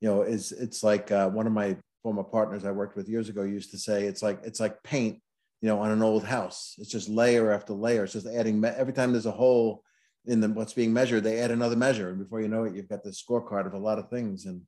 you 0.00 0.08
know, 0.08 0.22
is 0.22 0.52
it's 0.52 0.82
like 0.82 1.10
uh, 1.10 1.28
one 1.30 1.46
of 1.46 1.52
my 1.52 1.76
former 2.02 2.22
partners 2.22 2.64
I 2.64 2.70
worked 2.70 2.96
with 2.96 3.08
years 3.08 3.28
ago 3.28 3.42
used 3.42 3.70
to 3.70 3.78
say 3.78 4.04
it's 4.04 4.22
like 4.22 4.40
it's 4.44 4.60
like 4.60 4.82
paint, 4.82 5.20
you 5.60 5.68
know, 5.68 5.80
on 5.80 5.90
an 5.90 6.02
old 6.02 6.24
house. 6.24 6.74
It's 6.78 6.90
just 6.90 7.08
layer 7.08 7.52
after 7.52 7.72
layer. 7.72 8.04
It's 8.04 8.14
just 8.14 8.26
adding 8.26 8.64
every 8.64 8.92
time 8.92 9.12
there's 9.12 9.26
a 9.26 9.30
hole 9.30 9.82
in 10.26 10.40
the, 10.40 10.48
what's 10.48 10.74
being 10.74 10.92
measured, 10.92 11.24
they 11.24 11.40
add 11.40 11.50
another 11.50 11.76
measure, 11.76 12.10
and 12.10 12.18
before 12.18 12.40
you 12.40 12.48
know 12.48 12.64
it, 12.64 12.74
you've 12.74 12.88
got 12.88 13.02
this 13.02 13.22
scorecard 13.22 13.66
of 13.66 13.72
a 13.72 13.78
lot 13.78 13.98
of 13.98 14.10
things. 14.10 14.44
And 14.44 14.60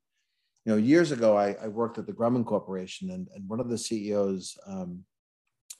you 0.65 0.71
know, 0.71 0.77
years 0.77 1.11
ago, 1.11 1.37
I, 1.37 1.55
I 1.61 1.67
worked 1.67 1.97
at 1.97 2.07
the 2.07 2.13
Grumman 2.13 2.45
Corporation, 2.45 3.11
and, 3.11 3.27
and 3.35 3.47
one 3.47 3.59
of 3.59 3.69
the 3.69 3.77
CEOs 3.77 4.57
um, 4.65 5.03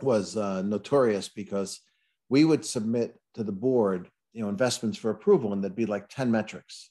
was 0.02 0.38
uh, 0.38 0.62
notorious 0.62 1.30
because 1.30 1.80
we 2.30 2.46
would 2.46 2.66
submit 2.66 3.20
to 3.36 3.44
the 3.44 3.52
board 3.52 4.10
you 4.34 4.42
know 4.42 4.50
investments 4.50 4.98
for 4.98 5.12
approval 5.12 5.54
and 5.54 5.64
there'd 5.64 5.76
be 5.76 5.86
like 5.86 6.10
10 6.10 6.30
metrics 6.30 6.90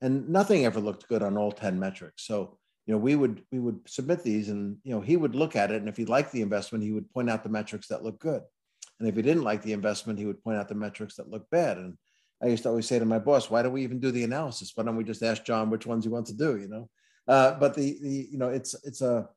and 0.00 0.28
nothing 0.28 0.64
ever 0.64 0.80
looked 0.80 1.08
good 1.08 1.22
on 1.22 1.36
all 1.36 1.52
10 1.52 1.78
metrics 1.78 2.26
so 2.26 2.58
you 2.88 2.94
know 2.94 2.98
we 2.98 3.14
would 3.14 3.42
we 3.52 3.58
would 3.58 3.78
submit 3.86 4.24
these 4.24 4.48
and 4.48 4.78
you 4.82 4.94
know 4.94 5.00
he 5.02 5.18
would 5.18 5.34
look 5.34 5.54
at 5.54 5.70
it 5.70 5.76
and 5.76 5.90
if 5.90 5.96
he 5.96 6.06
liked 6.06 6.32
the 6.32 6.40
investment 6.40 6.82
he 6.82 6.92
would 6.92 7.08
point 7.10 7.28
out 7.28 7.42
the 7.44 7.50
metrics 7.50 7.86
that 7.88 8.02
look 8.02 8.18
good. 8.18 8.42
And 8.98 9.08
if 9.08 9.14
he 9.14 9.22
didn't 9.22 9.44
like 9.44 9.62
the 9.62 9.74
investment 9.74 10.18
he 10.18 10.24
would 10.24 10.42
point 10.42 10.56
out 10.56 10.68
the 10.68 10.74
metrics 10.74 11.16
that 11.16 11.30
look 11.30 11.48
bad. 11.50 11.76
And 11.76 11.98
i 12.42 12.46
used 12.46 12.62
to 12.62 12.70
always 12.70 12.86
say 12.86 12.98
to 12.98 13.04
my 13.04 13.18
boss 13.18 13.50
why 13.50 13.60
don't 13.62 13.74
we 13.74 13.82
even 13.82 14.00
do 14.00 14.10
the 14.10 14.24
analysis? 14.24 14.72
Why 14.74 14.84
don't 14.84 14.96
we 14.96 15.04
just 15.04 15.22
ask 15.22 15.44
john 15.44 15.68
which 15.68 15.86
ones 15.86 16.04
he 16.04 16.10
wants 16.10 16.30
to 16.30 16.36
do? 16.36 16.56
You 16.56 16.68
know? 16.68 16.88
Uh, 17.28 17.58
but 17.58 17.74
the 17.74 17.98
the 18.00 18.28
you 18.32 18.38
know 18.38 18.48
it's 18.48 18.74
it's 18.84 19.02
a 19.02 19.28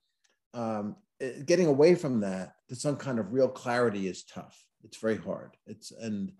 um, 0.53 0.95
it, 1.19 1.45
getting 1.45 1.67
away 1.67 1.95
from 1.95 2.21
that 2.21 2.53
to 2.69 2.75
some 2.75 2.95
kind 2.95 3.19
of 3.19 3.33
real 3.33 3.49
clarity 3.49 4.07
is 4.07 4.23
tough. 4.23 4.57
It's 4.85 4.97
very 4.97 5.17
hard. 5.17 5.57
It's 5.67 5.91
and 5.91 6.31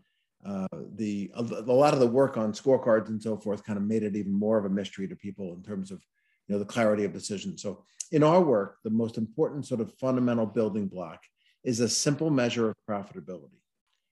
uh, 0.46 0.68
the 0.96 1.30
a, 1.36 1.42
a, 1.42 1.76
lot 1.84 1.94
of 1.94 2.00
the 2.00 2.08
work 2.08 2.38
on 2.38 2.54
scorecards 2.54 3.10
and 3.10 3.22
so 3.22 3.38
forth 3.38 3.64
kind 3.64 3.78
of 3.78 3.84
made 3.84 4.04
it 4.04 4.16
even 4.16 4.34
more 4.34 4.58
of 4.58 4.66
a 4.66 4.70
mystery 4.70 5.08
to 5.08 5.16
people 5.16 5.54
in 5.54 5.62
terms 5.62 5.92
of 5.92 6.02
you 6.48 6.54
know 6.54 6.60
the 6.60 6.66
clarity 6.66 7.06
of 7.06 7.14
decision. 7.14 7.58
So 7.58 7.84
in 8.12 8.24
our 8.24 8.42
work, 8.42 8.78
the 8.84 8.90
most 8.90 9.18
important 9.18 9.66
sort 9.66 9.82
of 9.82 9.94
fundamental 10.00 10.46
building 10.46 10.88
block 10.88 11.22
is 11.64 11.80
a 11.80 11.90
simple 11.90 12.30
measure 12.30 12.70
of 12.70 12.76
profitability. 12.90 13.62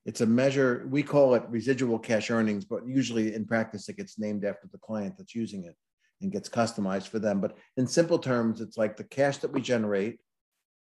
It's 0.06 0.22
a 0.22 0.26
measure 0.26 0.88
we 0.90 1.04
call 1.04 1.36
it 1.36 1.44
residual 1.50 2.00
cash 2.00 2.32
earnings, 2.32 2.66
but 2.66 2.88
usually 2.88 3.34
in 3.36 3.46
practice 3.46 3.90
it 3.90 3.98
gets 3.98 4.18
named 4.18 4.46
after 4.46 4.68
the 4.72 4.78
client 4.78 5.16
that's 5.18 5.36
using 5.36 5.66
it 5.66 5.76
and 6.22 6.32
gets 6.32 6.50
customized 6.50 7.08
for 7.08 7.20
them. 7.20 7.42
But 7.42 7.58
in 7.78 7.88
simple 7.88 8.20
terms, 8.20 8.62
it's 8.62 8.78
like 8.78 8.98
the 8.98 9.04
cash 9.04 9.38
that 9.38 9.52
we 9.52 9.62
generate 9.62 10.20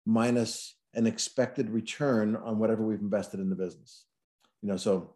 minus 0.07 0.77
an 0.95 1.07
expected 1.07 1.71
return 1.71 2.37
on 2.37 2.59
whatever 2.59 2.83
we've 2.83 3.01
invested 3.01 3.41
in 3.41 3.51
the 3.51 3.57
business. 3.57 4.05
You 4.63 4.69
know, 4.69 4.77
so 4.77 5.15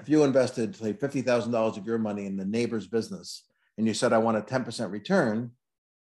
if 0.00 0.08
you 0.08 0.24
invested 0.24 0.74
say 0.74 0.92
$50,000 0.92 1.76
of 1.76 1.86
your 1.86 1.98
money 1.98 2.26
in 2.26 2.36
the 2.36 2.44
neighbor's 2.44 2.86
business 2.86 3.44
and 3.78 3.86
you 3.86 3.94
said, 3.94 4.12
I 4.12 4.18
want 4.18 4.36
a 4.36 4.40
10% 4.40 4.90
return, 4.90 5.52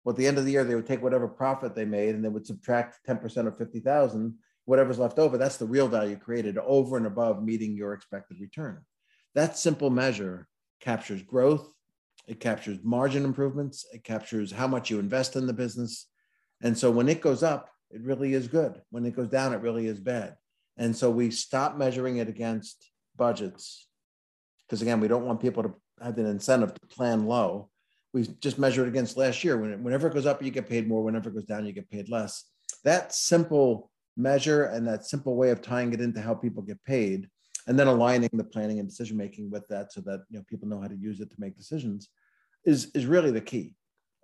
well, 0.05 0.13
at 0.13 0.17
the 0.17 0.27
end 0.27 0.39
of 0.39 0.45
the 0.45 0.53
year, 0.53 0.65
they 0.65 0.75
would 0.75 0.87
take 0.87 1.03
whatever 1.03 1.29
profit 1.29 1.75
they 1.75 1.85
made 1.85 2.15
and 2.15 2.25
they 2.25 2.29
would 2.29 2.47
subtract 2.47 3.01
10% 3.07 3.47
of 3.47 3.59
50,000, 3.59 4.35
whatever's 4.65 4.99
left 4.99 5.19
over. 5.19 5.37
That's 5.37 5.57
the 5.57 5.67
real 5.67 5.89
value 5.89 6.17
created 6.17 6.59
over 6.59 6.97
and 6.97 7.07
above 7.07 7.43
meeting 7.43 7.77
your 7.77 7.93
expected 7.93 8.41
return. 8.41 8.85
that 9.35 9.59
simple 9.59 9.91
measure 9.91 10.49
captures 10.81 11.23
growth, 11.23 11.69
it 12.27 12.41
captures 12.41 12.79
margin 12.83 13.25
improvements, 13.25 13.87
it 13.93 14.05
captures 14.05 14.53
how 14.53 14.67
much 14.67 14.91
you 14.91 14.99
invest 14.99 15.37
in 15.37 15.47
the 15.47 15.53
business. 15.53 16.07
And 16.63 16.77
so 16.77 16.91
when 16.91 17.09
it 17.09 17.21
goes 17.21 17.43
up, 17.43 17.71
it 17.91 18.03
really 18.03 18.35
is 18.35 18.49
good. 18.49 18.81
When 18.91 19.07
it 19.07 19.17
goes 19.17 19.29
down, 19.29 19.53
it 19.53 19.61
really 19.61 19.87
is 19.87 20.01
bad. 20.01 20.37
And 20.77 20.95
so 20.95 21.11
we 21.11 21.31
stop 21.31 21.77
measuring 21.77 22.19
it 22.19 22.29
against 22.29 22.91
budgets 23.17 23.89
because 24.69 24.83
again, 24.83 25.01
we 25.01 25.09
don't 25.09 25.25
want 25.25 25.41
people 25.41 25.63
to 25.63 25.75
have 26.03 26.19
an 26.19 26.27
incentive 26.27 26.75
to 26.75 26.87
plan 26.87 27.27
low. 27.27 27.71
We 28.13 28.27
just 28.41 28.59
measure 28.59 28.85
it 28.85 28.89
against 28.89 29.17
last 29.17 29.45
year. 29.45 29.57
When 29.59 29.83
whenever 29.83 30.09
it 30.09 30.15
goes 30.15 30.27
up, 30.27 30.43
you 30.43 30.51
get 30.51 30.69
paid 30.69 30.89
more. 30.89 31.03
Whenever 31.03 31.29
it 31.29 31.35
goes 31.35 31.45
down, 31.45 31.67
you 31.67 31.73
get 31.73 31.91
paid 31.91 32.09
less. 32.09 32.45
That 32.85 33.15
simple 33.15 33.91
measure 34.17 34.65
and 34.65 34.87
that 34.89 35.07
simple 35.07 35.37
way 35.37 35.51
of 35.51 35.63
tying 35.63 35.93
it 35.93 36.01
into 36.01 36.21
how 36.21 36.35
people 36.35 36.63
get 36.63 36.83
paid, 36.85 37.29
and 37.67 37.79
then 37.79 37.87
aligning 37.87 38.31
the 38.33 38.45
planning 38.45 38.81
and 38.81 38.89
decision 38.89 39.17
making 39.17 39.51
with 39.51 39.67
that, 39.69 39.93
so 39.93 40.01
that 40.03 40.25
you 40.31 40.39
know 40.39 40.45
people 40.49 40.69
know 40.69 40.81
how 40.81 40.89
to 40.89 40.97
use 40.97 41.21
it 41.21 41.31
to 41.31 41.37
make 41.39 41.57
decisions, 41.57 42.09
is 42.65 42.91
is 42.95 43.07
really 43.07 43.31
the 43.31 43.41
key. 43.41 43.75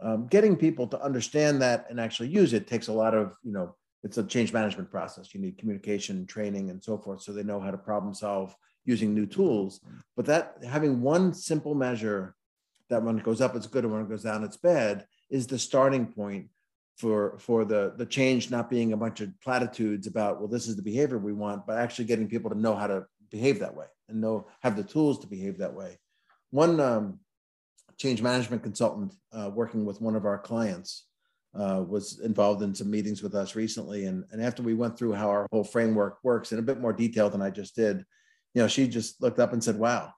Um, 0.00 0.26
getting 0.26 0.56
people 0.56 0.86
to 0.88 1.00
understand 1.00 1.62
that 1.62 1.86
and 1.88 2.00
actually 2.00 2.28
use 2.28 2.52
it 2.52 2.66
takes 2.66 2.88
a 2.88 2.92
lot 2.92 3.14
of 3.14 3.32
you 3.42 3.52
know 3.52 3.76
it's 4.02 4.18
a 4.18 4.24
change 4.24 4.52
management 4.52 4.90
process. 4.90 5.34
You 5.34 5.40
need 5.40 5.58
communication, 5.58 6.26
training, 6.26 6.70
and 6.70 6.82
so 6.82 6.98
forth, 6.98 7.22
so 7.22 7.32
they 7.32 7.42
know 7.42 7.60
how 7.60 7.70
to 7.70 7.78
problem 7.78 8.14
solve 8.14 8.54
using 8.84 9.14
new 9.14 9.26
tools. 9.26 9.80
But 10.14 10.26
that 10.26 10.58
having 10.62 11.00
one 11.00 11.32
simple 11.32 11.74
measure 11.74 12.34
that 12.90 13.02
when 13.02 13.18
it 13.18 13.24
goes 13.24 13.40
up, 13.40 13.54
it's 13.56 13.66
good, 13.66 13.84
and 13.84 13.92
when 13.92 14.02
it 14.02 14.08
goes 14.08 14.22
down, 14.22 14.44
it's 14.44 14.56
bad, 14.56 15.06
is 15.30 15.46
the 15.46 15.58
starting 15.58 16.06
point 16.06 16.48
for 16.96 17.38
for 17.38 17.64
the 17.64 17.94
the 17.96 18.06
change 18.06 18.50
not 18.50 18.70
being 18.70 18.92
a 18.92 18.96
bunch 18.96 19.20
of 19.20 19.28
platitudes 19.40 20.06
about 20.06 20.38
well, 20.38 20.48
this 20.48 20.68
is 20.68 20.76
the 20.76 20.82
behavior 20.82 21.18
we 21.18 21.32
want, 21.32 21.66
but 21.66 21.78
actually 21.78 22.04
getting 22.04 22.28
people 22.28 22.50
to 22.50 22.58
know 22.58 22.74
how 22.74 22.86
to 22.86 23.04
behave 23.30 23.58
that 23.60 23.74
way 23.74 23.86
and 24.08 24.20
know 24.20 24.46
have 24.62 24.76
the 24.76 24.84
tools 24.84 25.18
to 25.18 25.26
behave 25.26 25.58
that 25.58 25.74
way. 25.74 25.98
One 26.50 26.78
um, 26.78 27.18
change 27.96 28.22
management 28.22 28.62
consultant 28.62 29.14
uh, 29.32 29.50
working 29.52 29.84
with 29.84 30.00
one 30.00 30.16
of 30.16 30.24
our 30.24 30.38
clients 30.38 31.06
uh, 31.54 31.84
was 31.86 32.20
involved 32.20 32.62
in 32.62 32.74
some 32.74 32.90
meetings 32.90 33.22
with 33.22 33.34
us 33.34 33.54
recently. 33.54 34.06
And, 34.06 34.24
and 34.32 34.42
after 34.42 34.62
we 34.62 34.74
went 34.74 34.98
through 34.98 35.12
how 35.12 35.30
our 35.30 35.46
whole 35.52 35.64
framework 35.64 36.18
works 36.22 36.52
in 36.52 36.58
a 36.58 36.62
bit 36.62 36.80
more 36.80 36.92
detail 36.92 37.30
than 37.30 37.42
I 37.42 37.50
just 37.50 37.76
did, 37.76 38.04
you 38.54 38.62
know, 38.62 38.68
she 38.68 38.88
just 38.88 39.20
looked 39.22 39.38
up 39.38 39.52
and 39.52 39.62
said, 39.62 39.78
wow, 39.78 40.12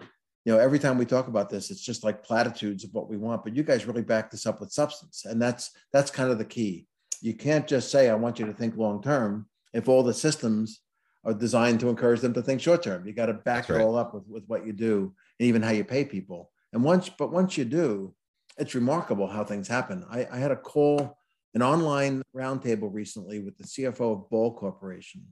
you 0.47 0.53
know, 0.53 0.61
every 0.61 0.79
time 0.79 0.97
we 0.97 1.05
talk 1.05 1.27
about 1.27 1.51
this, 1.51 1.73
it's 1.73 1.81
just 1.81 2.05
like 2.05 2.23
platitudes 2.23 2.85
of 2.85 2.95
what 2.95 3.11
we 3.11 3.17
want, 3.17 3.43
but 3.43 3.57
you 3.57 3.65
guys 3.65 3.85
really 3.85 4.01
back 4.01 4.31
this 4.31 4.47
up 4.47 4.61
with 4.61 4.71
substance. 4.71 5.25
And 5.25 5.43
that's, 5.43 5.73
that's 5.93 6.09
kind 6.09 6.31
of 6.31 6.39
the 6.39 6.45
key. 6.45 6.87
You 7.21 7.35
can't 7.35 7.67
just 7.67 7.91
say, 7.91 8.09
I 8.09 8.15
want 8.15 8.39
you 8.39 8.47
to 8.47 8.53
think 8.53 8.77
long-term 8.77 9.47
if 9.75 9.89
all 9.89 10.05
the 10.05 10.15
systems 10.15 10.83
are 11.25 11.35
designed 11.35 11.81
to 11.81 11.89
encourage 11.89 12.21
them 12.21 12.33
to 12.35 12.43
think 12.43 12.61
short-term. 12.61 13.05
You 13.09 13.13
got 13.13 13.27
to 13.27 13.35
back 13.35 13.69
right. 13.69 13.81
it 13.81 13.83
all 13.83 13.97
up 13.97 14.15
with, 14.15 14.23
with 14.29 14.45
what 14.47 14.65
you 14.65 14.73
do 14.73 15.13
and 15.41 15.49
even 15.49 15.63
how 15.63 15.73
you 15.73 15.83
pay 15.83 16.05
people. 16.05 16.53
And 16.73 16.85
once, 16.85 17.09
but 17.09 17.33
once 17.33 17.59
you 17.59 17.65
do, 17.65 18.15
it's 18.57 18.77
remarkable 18.77 19.27
how 19.27 19.43
things 19.43 19.67
happen. 19.67 20.07
I, 20.09 20.29
I 20.31 20.39
had 20.39 20.53
a 20.53 20.57
call, 20.57 21.19
an 21.55 21.63
online 21.63 22.23
roundtable 22.37 22.95
recently 22.95 23.41
with 23.41 23.59
the 23.59 23.65
CFO 23.65 24.13
of 24.13 24.31
Ball 24.31 24.55
Corporation. 24.55 25.25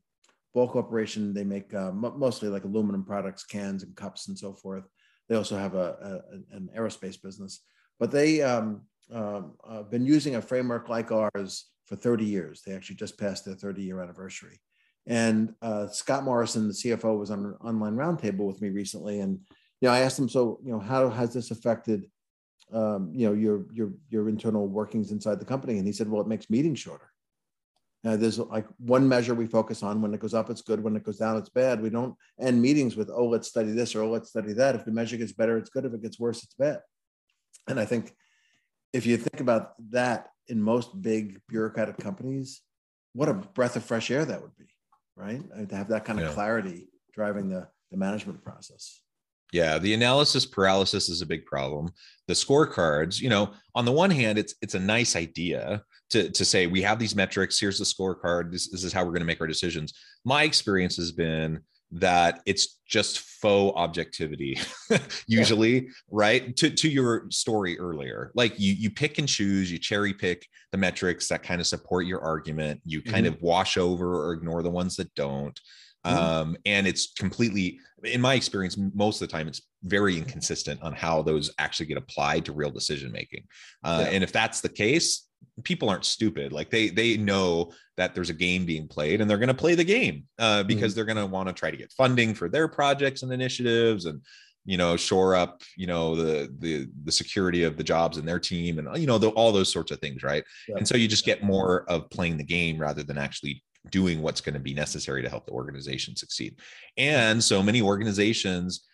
Ball 0.55 0.69
Corporation, 0.69 1.33
they 1.33 1.45
make 1.45 1.73
uh, 1.73 1.93
mostly 1.93 2.49
like 2.49 2.65
aluminum 2.65 3.05
products, 3.05 3.45
cans 3.45 3.85
and 3.85 3.95
cups 3.95 4.27
and 4.27 4.37
so 4.37 4.53
forth. 4.53 4.83
They 5.29 5.37
also 5.37 5.57
have 5.57 5.75
a, 5.75 6.23
a 6.53 6.57
an 6.57 6.69
aerospace 6.77 7.21
business, 7.21 7.61
but 7.99 8.11
they 8.11 8.43
um, 8.43 8.83
um, 9.13 9.55
uh, 9.67 9.83
been 9.83 10.05
using 10.05 10.37
a 10.37 10.43
framework 10.43 10.89
like 10.89 11.13
ours 11.13 11.67
for 11.87 11.97
30 11.97 12.25
years. 12.25 12.63
They 12.63 12.75
actually 12.75 12.97
just 12.97 13.19
passed 13.19 13.45
their 13.45 13.55
30 13.55 13.83
year 13.83 14.03
anniversary. 14.03 14.61
And 15.07 15.55
uh, 15.61 15.89
Scott 15.89 16.25
Morrison, 16.25 16.69
the 16.69 16.75
CFO, 16.75 17.19
was 17.19 17.31
on 17.31 17.45
an 17.45 17.55
online 17.61 17.95
roundtable 17.95 18.47
with 18.47 18.63
me 18.63 18.71
recently, 18.71 19.21
and 19.21 19.39
you 19.81 19.89
know, 19.89 19.95
I 19.95 20.01
asked 20.01 20.19
him, 20.19 20.31
so, 20.31 20.59
you 20.65 20.73
know, 20.73 20.81
how 20.81 21.11
has 21.11 21.35
this 21.35 21.51
affected, 21.51 22.07
um, 22.73 23.11
you 23.13 23.27
know, 23.27 23.35
your, 23.35 23.67
your, 23.73 23.93
your 24.09 24.31
internal 24.31 24.67
workings 24.67 25.13
inside 25.13 25.39
the 25.39 25.45
company? 25.45 25.77
And 25.77 25.87
he 25.87 25.93
said, 25.93 26.09
well, 26.09 26.23
it 26.23 26.27
makes 26.27 26.49
meetings 26.49 26.79
shorter. 26.79 27.11
Uh, 28.05 28.17
there's 28.17 28.39
like 28.39 28.67
one 28.79 29.09
measure 29.09 29.35
we 29.35 29.47
focus 29.47 29.83
on. 29.83 30.03
When 30.03 30.13
it 30.13 30.21
goes 30.21 30.35
up, 30.35 30.51
it's 30.51 30.61
good. 30.61 30.83
When 30.83 30.95
it 30.95 31.05
goes 31.05 31.19
down, 31.19 31.39
it's 31.39 31.49
bad. 31.49 31.81
We 31.81 31.89
don't 31.89 32.15
end 32.39 32.61
meetings 32.61 32.97
with, 32.97 33.11
oh, 33.11 33.27
let's 33.27 33.49
study 33.49 33.73
this 33.73 33.95
or 33.95 34.03
oh, 34.03 34.11
let's 34.11 34.29
study 34.29 34.53
that. 34.53 34.75
If 34.75 34.85
the 34.85 34.93
measure 34.93 35.17
gets 35.17 35.33
better, 35.33 35.57
it's 35.57 35.71
good. 35.71 35.87
If 35.87 35.95
it 35.95 36.03
gets 36.03 36.21
worse, 36.21 36.43
it's 36.45 36.55
bad. 36.55 36.81
And 37.67 37.81
I 37.81 37.87
think 37.87 38.15
if 38.93 39.07
you 39.07 39.17
think 39.17 39.41
about 39.41 39.73
that 39.91 40.29
in 40.49 40.61
most 40.61 41.01
big 41.01 41.41
bureaucratic 41.49 41.97
companies, 41.97 42.61
what 43.15 43.31
a 43.31 43.35
breath 43.35 43.77
of 43.77 43.85
fresh 43.85 44.11
air 44.11 44.25
that 44.25 44.43
would 44.43 44.57
be, 44.57 44.67
right? 45.17 45.43
I 45.55 45.59
mean, 45.59 45.67
to 45.69 45.77
have 45.77 45.89
that 45.89 46.05
kind 46.05 46.19
of 46.19 46.27
yeah. 46.27 46.33
clarity 46.33 46.89
driving 47.15 47.49
the, 47.49 47.69
the 47.91 47.97
management 47.97 48.45
process. 48.45 49.01
Yeah, 49.53 49.79
the 49.79 49.95
analysis 49.95 50.47
paralysis 50.47 51.09
is 51.09 51.23
a 51.23 51.27
big 51.27 51.47
problem. 51.47 51.93
The 52.27 52.35
scorecards, 52.35 53.21
you 53.21 53.29
know, 53.29 53.53
on 53.75 53.85
the 53.85 53.93
one 53.93 54.11
hand, 54.11 54.39
it's 54.39 54.55
it's 54.63 54.75
a 54.75 54.81
nice 54.81 55.15
idea 55.15 55.83
to, 56.11 56.31
to 56.31 56.45
say 56.45 56.67
we 56.67 56.83
have 56.83 56.99
these 56.99 57.15
metrics. 57.15 57.61
Here's 57.61 57.79
the 57.79 57.85
scorecard. 57.85 58.51
This, 58.51 58.69
this 58.69 58.85
is 58.85 58.93
how 58.93 59.03
we're 59.03 59.11
going 59.11 59.21
to 59.21 59.27
make 59.27 59.41
our 59.41 59.47
decisions. 59.47 59.95
My 60.25 60.43
experience 60.43 60.97
has 60.97 61.13
been 61.13 61.61
that 61.93 62.41
it's 62.47 62.81
just 62.89 63.21
faux 63.21 63.77
objectivity 63.77 64.59
usually 65.29 65.75
yeah. 65.75 65.91
right 66.11 66.57
to, 66.57 66.69
to 66.69 66.89
your 66.89 67.31
story 67.31 67.79
earlier 67.79 68.33
like 68.35 68.59
you 68.59 68.73
you 68.73 68.91
pick 68.91 69.19
and 69.19 69.29
choose 69.29 69.71
you 69.71 69.79
cherry 69.79 70.13
pick 70.13 70.49
the 70.75 70.79
metrics 70.79 71.29
that 71.29 71.45
kind 71.45 71.61
of 71.61 71.69
support 71.69 72.05
your 72.05 72.21
argument 72.21 72.81
you 72.85 73.01
kind 73.01 73.27
mm-hmm. 73.27 73.37
of 73.37 73.43
wash 73.43 73.79
over 73.79 74.27
or 74.27 74.33
ignore 74.33 74.61
the 74.61 74.71
ones 74.71 74.97
that 74.97 75.15
don't. 75.15 75.61
Um, 76.05 76.57
and 76.67 76.87
it's 76.87 77.13
completely, 77.13 77.81
in 78.03 78.21
my 78.21 78.35
experience, 78.35 78.77
most 78.95 79.21
of 79.21 79.29
the 79.29 79.33
time, 79.33 79.49
it's 79.49 79.63
very 79.83 80.17
inconsistent 80.19 80.83
on 80.83 80.93
how 80.93 81.23
those 81.23 81.51
actually 81.59 81.87
get 81.87 81.99
applied 81.99 82.45
to 82.45 82.53
real 82.53 82.71
decision 82.71 83.11
making. 83.13 83.45
Uh, 83.83 84.05
yeah. 84.05 84.15
And 84.15 84.25
if 84.25 84.33
that's 84.33 84.61
the 84.61 84.69
case, 84.69 85.27
people 85.63 85.89
aren't 85.89 86.05
stupid. 86.05 86.53
Like 86.53 86.71
they 86.71 86.89
they 86.89 87.17
know 87.17 87.73
that 87.97 88.15
there's 88.15 88.31
a 88.31 88.35
game 88.35 88.65
being 88.65 88.89
played, 88.89 89.21
and 89.21 89.31
they're 89.31 89.39
going 89.39 89.49
to 89.49 89.55
play 89.55 89.75
the 89.75 89.85
game 89.85 90.25
uh, 90.39 90.63
because 90.63 90.93
mm-hmm. 90.93 90.97
they're 90.97 91.15
going 91.15 91.17
to 91.17 91.27
want 91.27 91.49
to 91.49 91.55
try 91.55 91.71
to 91.71 91.77
get 91.77 91.93
funding 91.93 92.35
for 92.35 92.49
their 92.49 92.69
projects 92.69 93.23
and 93.23 93.33
initiatives, 93.33 94.07
and 94.07 94.21
you 94.65 94.79
know 94.79 94.97
shore 94.97 95.35
up 95.35 95.63
you 95.77 95.87
know 95.87 96.15
the 96.15 96.53
the 96.59 96.89
the 97.05 97.13
security 97.13 97.65
of 97.65 97.77
the 97.77 97.85
jobs 97.85 98.17
and 98.17 98.27
their 98.27 98.39
team 98.39 98.79
and 98.79 98.97
you 98.97 99.07
know 99.07 99.19
the, 99.19 99.29
all 99.31 99.53
those 99.53 99.71
sorts 99.71 99.91
of 99.91 99.99
things 99.99 100.23
right 100.23 100.43
yeah. 100.69 100.77
and 100.77 100.89
so 100.89 100.97
you 100.97 101.07
just 101.07 101.27
get 101.27 101.43
more 101.43 101.85
of 101.91 102.09
playing 102.11 102.37
the 102.37 102.45
game 102.45 102.79
rather 102.79 103.03
than 103.03 103.19
actually 103.19 103.63
doing 103.91 104.23
what's 104.23 104.41
going 104.41 104.55
to 104.55 104.61
be 104.61 104.75
necessary 104.75 105.23
to 105.23 105.29
help 105.29 105.47
the 105.47 105.53
organization 105.53 106.17
succeed. 106.17 106.57
And 106.97 107.43
so 107.43 107.63
many 107.63 107.83
organizations 107.83 108.85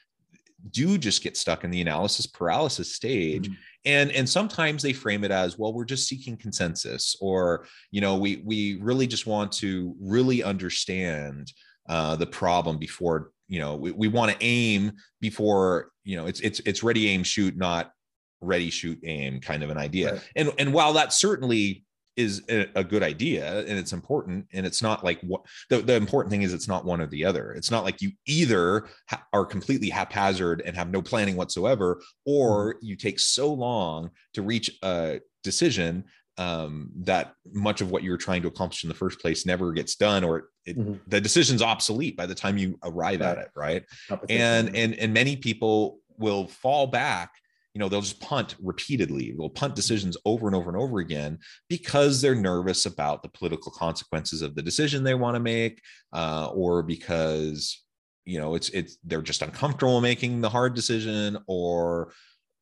do 0.70 0.98
just 0.98 1.22
get 1.22 1.36
stuck 1.36 1.64
in 1.64 1.70
the 1.70 1.80
analysis 1.80 2.26
paralysis 2.26 2.94
stage 2.94 3.48
mm-hmm. 3.48 3.54
and 3.86 4.10
and 4.12 4.28
sometimes 4.28 4.82
they 4.82 4.92
frame 4.92 5.24
it 5.24 5.30
as 5.30 5.58
well 5.58 5.72
we're 5.72 5.84
just 5.84 6.06
seeking 6.06 6.36
consensus 6.36 7.16
or 7.20 7.66
you 7.90 8.00
know 8.00 8.16
we 8.16 8.42
we 8.44 8.78
really 8.82 9.06
just 9.06 9.26
want 9.26 9.50
to 9.50 9.94
really 10.00 10.42
understand 10.42 11.50
uh, 11.88 12.14
the 12.14 12.26
problem 12.26 12.78
before 12.78 13.30
you 13.48 13.58
know 13.58 13.74
we, 13.74 13.90
we 13.92 14.08
want 14.08 14.30
to 14.30 14.36
aim 14.40 14.92
before 15.20 15.90
you 16.04 16.16
know 16.16 16.26
it's 16.26 16.40
it's 16.40 16.60
it's 16.60 16.82
ready 16.82 17.08
aim 17.08 17.22
shoot 17.22 17.56
not 17.56 17.92
ready 18.40 18.70
shoot 18.70 18.98
aim 19.04 19.40
kind 19.40 19.62
of 19.62 19.70
an 19.70 19.78
idea 19.78 20.12
right. 20.12 20.30
and 20.36 20.52
and 20.58 20.72
while 20.72 20.92
that 20.92 21.12
certainly 21.12 21.84
is 22.16 22.42
a, 22.48 22.66
a, 22.74 22.84
good 22.84 23.02
idea 23.02 23.60
and 23.60 23.78
it's 23.78 23.92
important 23.92 24.46
and 24.52 24.66
it's 24.66 24.82
not 24.82 25.04
like 25.04 25.20
what 25.22 25.42
the, 25.68 25.78
the 25.78 25.94
important 25.94 26.30
thing 26.30 26.42
is 26.42 26.52
it's 26.52 26.68
not 26.68 26.84
one 26.84 27.00
or 27.00 27.06
the 27.06 27.24
other 27.24 27.52
it's 27.52 27.70
not 27.70 27.84
like 27.84 28.02
you 28.02 28.10
either 28.26 28.88
ha- 29.08 29.24
are 29.32 29.44
completely 29.44 29.88
haphazard 29.88 30.62
and 30.64 30.76
have 30.76 30.90
no 30.90 31.00
planning 31.00 31.36
whatsoever 31.36 32.00
or 32.26 32.74
mm-hmm. 32.74 32.86
you 32.86 32.96
take 32.96 33.18
so 33.18 33.52
long 33.52 34.10
to 34.34 34.42
reach 34.42 34.70
a 34.82 35.20
decision 35.42 36.04
um, 36.38 36.90
that 36.96 37.34
much 37.52 37.80
of 37.80 37.90
what 37.90 38.02
you're 38.02 38.16
trying 38.16 38.40
to 38.42 38.48
accomplish 38.48 38.82
in 38.82 38.88
the 38.88 38.94
first 38.94 39.20
place 39.20 39.44
never 39.44 39.72
gets 39.72 39.94
done 39.94 40.24
or 40.24 40.48
it, 40.64 40.78
mm-hmm. 40.78 40.94
the 41.06 41.20
decision's 41.20 41.62
obsolete 41.62 42.16
by 42.16 42.26
the 42.26 42.34
time 42.34 42.56
you 42.56 42.78
arrive 42.82 43.20
right. 43.20 43.30
at 43.30 43.38
it 43.38 43.48
right 43.54 43.84
and 44.28 44.74
and 44.74 44.94
and 44.94 45.12
many 45.12 45.36
people 45.36 45.98
will 46.18 46.46
fall 46.48 46.86
back 46.86 47.32
you 47.74 47.78
know 47.78 47.88
they'll 47.88 48.00
just 48.00 48.20
punt 48.20 48.56
repeatedly. 48.60 49.32
They'll 49.36 49.48
punt 49.48 49.74
decisions 49.74 50.16
over 50.24 50.46
and 50.46 50.56
over 50.56 50.70
and 50.70 50.78
over 50.78 50.98
again 50.98 51.38
because 51.68 52.20
they're 52.20 52.34
nervous 52.34 52.86
about 52.86 53.22
the 53.22 53.28
political 53.28 53.70
consequences 53.70 54.42
of 54.42 54.54
the 54.54 54.62
decision 54.62 55.04
they 55.04 55.14
want 55.14 55.36
to 55.36 55.40
make 55.40 55.80
uh, 56.12 56.50
or 56.52 56.82
because 56.82 57.82
you 58.24 58.40
know 58.40 58.54
it's 58.54 58.70
it's 58.70 58.98
they're 59.04 59.22
just 59.22 59.42
uncomfortable 59.42 60.00
making 60.00 60.40
the 60.40 60.50
hard 60.50 60.74
decision 60.74 61.38
or 61.46 62.12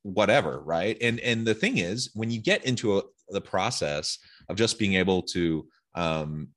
whatever 0.03 0.61
right? 0.61 0.97
And 1.01 1.21
and 1.21 1.47
the 1.47 1.55
thing 1.55 1.79
is 1.79 2.11
when 2.15 2.31
you 2.31 2.41
get 2.41 2.65
into 2.65 2.99
a, 2.99 3.03
the 3.31 3.41
process 3.41 4.19
of 4.49 4.57
just 4.57 4.79
being 4.79 4.95
able 4.95 5.23
to 5.23 5.67
um, 5.95 6.49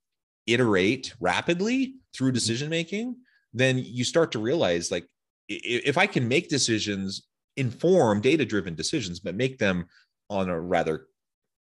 iterate 0.48 1.14
rapidly 1.20 1.96
through 2.14 2.30
mm-hmm. 2.30 2.36
decision 2.36 2.70
making 2.70 3.16
then 3.54 3.78
you 3.78 4.04
start 4.04 4.32
to 4.32 4.40
realize 4.40 4.92
like 4.92 5.06
if 5.50 5.98
i 5.98 6.08
can 6.08 6.28
make 6.28 6.50
decisions 6.50 7.28
inform 7.58 8.22
data 8.22 8.46
driven 8.46 8.76
decisions, 8.76 9.20
but 9.20 9.36
make 9.36 9.58
them 9.58 9.86
on 10.30 10.50
a 10.50 10.60
rather 10.60 11.08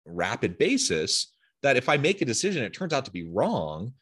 rapid 0.05 0.57
basis. 0.57 1.33
That 1.63 1.77
if 1.77 1.89
I 1.89 1.97
make 1.97 2.21
a 2.21 2.25
decision, 2.25 2.63
it 2.63 2.73
turns 2.73 2.93
out 2.93 3.05
to 3.05 3.11
be 3.11 3.29
wrong, 3.29 3.93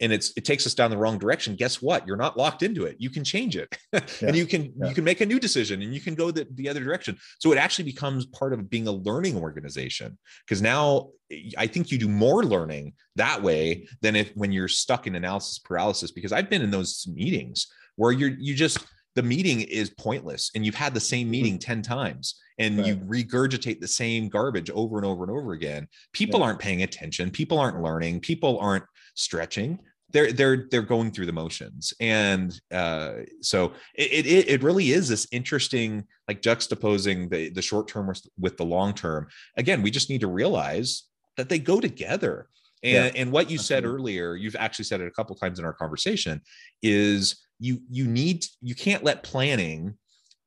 and 0.00 0.12
it's 0.12 0.32
it 0.36 0.44
takes 0.44 0.66
us 0.66 0.74
down 0.74 0.90
the 0.90 0.96
wrong 0.96 1.18
direction 1.18 1.54
guess 1.54 1.82
what 1.82 2.06
you're 2.06 2.16
not 2.16 2.36
locked 2.36 2.62
into 2.62 2.84
it 2.84 2.96
you 2.98 3.10
can 3.10 3.24
change 3.24 3.56
it 3.56 3.76
yeah. 3.92 4.00
and 4.22 4.36
you 4.36 4.46
can 4.46 4.72
yeah. 4.76 4.88
you 4.88 4.94
can 4.94 5.04
make 5.04 5.20
a 5.20 5.26
new 5.26 5.40
decision 5.40 5.82
and 5.82 5.94
you 5.94 6.00
can 6.00 6.14
go 6.14 6.30
the, 6.30 6.46
the 6.54 6.68
other 6.68 6.82
direction 6.82 7.16
so 7.38 7.52
it 7.52 7.58
actually 7.58 7.84
becomes 7.84 8.26
part 8.26 8.52
of 8.52 8.70
being 8.70 8.86
a 8.86 8.92
learning 8.92 9.36
organization 9.36 10.16
because 10.46 10.62
now 10.62 11.08
i 11.56 11.66
think 11.66 11.90
you 11.90 11.98
do 11.98 12.08
more 12.08 12.44
learning 12.44 12.92
that 13.16 13.42
way 13.42 13.86
than 14.02 14.16
if 14.16 14.30
when 14.34 14.52
you're 14.52 14.68
stuck 14.68 15.06
in 15.06 15.14
analysis 15.14 15.58
paralysis 15.58 16.10
because 16.10 16.32
i've 16.32 16.50
been 16.50 16.62
in 16.62 16.70
those 16.70 17.06
meetings 17.12 17.66
where 17.96 18.12
you're 18.12 18.30
you 18.38 18.54
just 18.54 18.84
the 19.18 19.22
meeting 19.24 19.62
is 19.62 19.90
pointless 19.90 20.52
and 20.54 20.64
you've 20.64 20.76
had 20.76 20.94
the 20.94 21.00
same 21.00 21.28
meeting 21.28 21.54
mm-hmm. 21.54 21.72
10 21.72 21.82
times 21.82 22.36
and 22.60 22.78
right. 22.78 22.86
you 22.86 22.96
regurgitate 22.98 23.80
the 23.80 23.88
same 23.88 24.28
garbage 24.28 24.70
over 24.70 24.96
and 24.96 25.04
over 25.04 25.24
and 25.24 25.32
over 25.32 25.54
again. 25.54 25.88
People 26.12 26.38
yeah. 26.38 26.46
aren't 26.46 26.60
paying 26.60 26.84
attention. 26.84 27.28
People 27.32 27.58
aren't 27.58 27.82
learning. 27.82 28.20
People 28.20 28.60
aren't 28.60 28.84
stretching. 29.14 29.80
They're 30.12 30.30
they're 30.30 30.68
they're 30.70 30.82
going 30.82 31.10
through 31.10 31.26
the 31.26 31.32
motions. 31.32 31.92
And 31.98 32.58
uh, 32.70 33.14
so 33.40 33.72
it, 33.96 34.24
it 34.24 34.48
it 34.48 34.62
really 34.62 34.92
is 34.92 35.08
this 35.08 35.26
interesting 35.32 36.04
like 36.28 36.40
juxtaposing 36.40 37.28
the 37.28 37.48
the 37.50 37.60
short 37.60 37.88
term 37.88 38.12
with 38.38 38.56
the 38.56 38.64
long 38.64 38.94
term 38.94 39.26
again 39.56 39.82
we 39.82 39.90
just 39.90 40.10
need 40.10 40.20
to 40.20 40.28
realize 40.28 41.08
that 41.36 41.48
they 41.48 41.58
go 41.58 41.80
together 41.80 42.48
and 42.82 43.14
yeah, 43.14 43.20
and 43.20 43.32
what 43.32 43.50
you 43.50 43.58
said 43.58 43.84
earlier 43.84 44.34
you've 44.34 44.56
actually 44.56 44.84
said 44.84 45.00
it 45.00 45.06
a 45.08 45.10
couple 45.10 45.34
times 45.34 45.58
in 45.58 45.64
our 45.64 45.72
conversation 45.72 46.40
is 46.82 47.44
you 47.58 47.80
you 47.90 48.06
need 48.06 48.44
you 48.60 48.74
can't 48.74 49.04
let 49.04 49.22
planning 49.22 49.94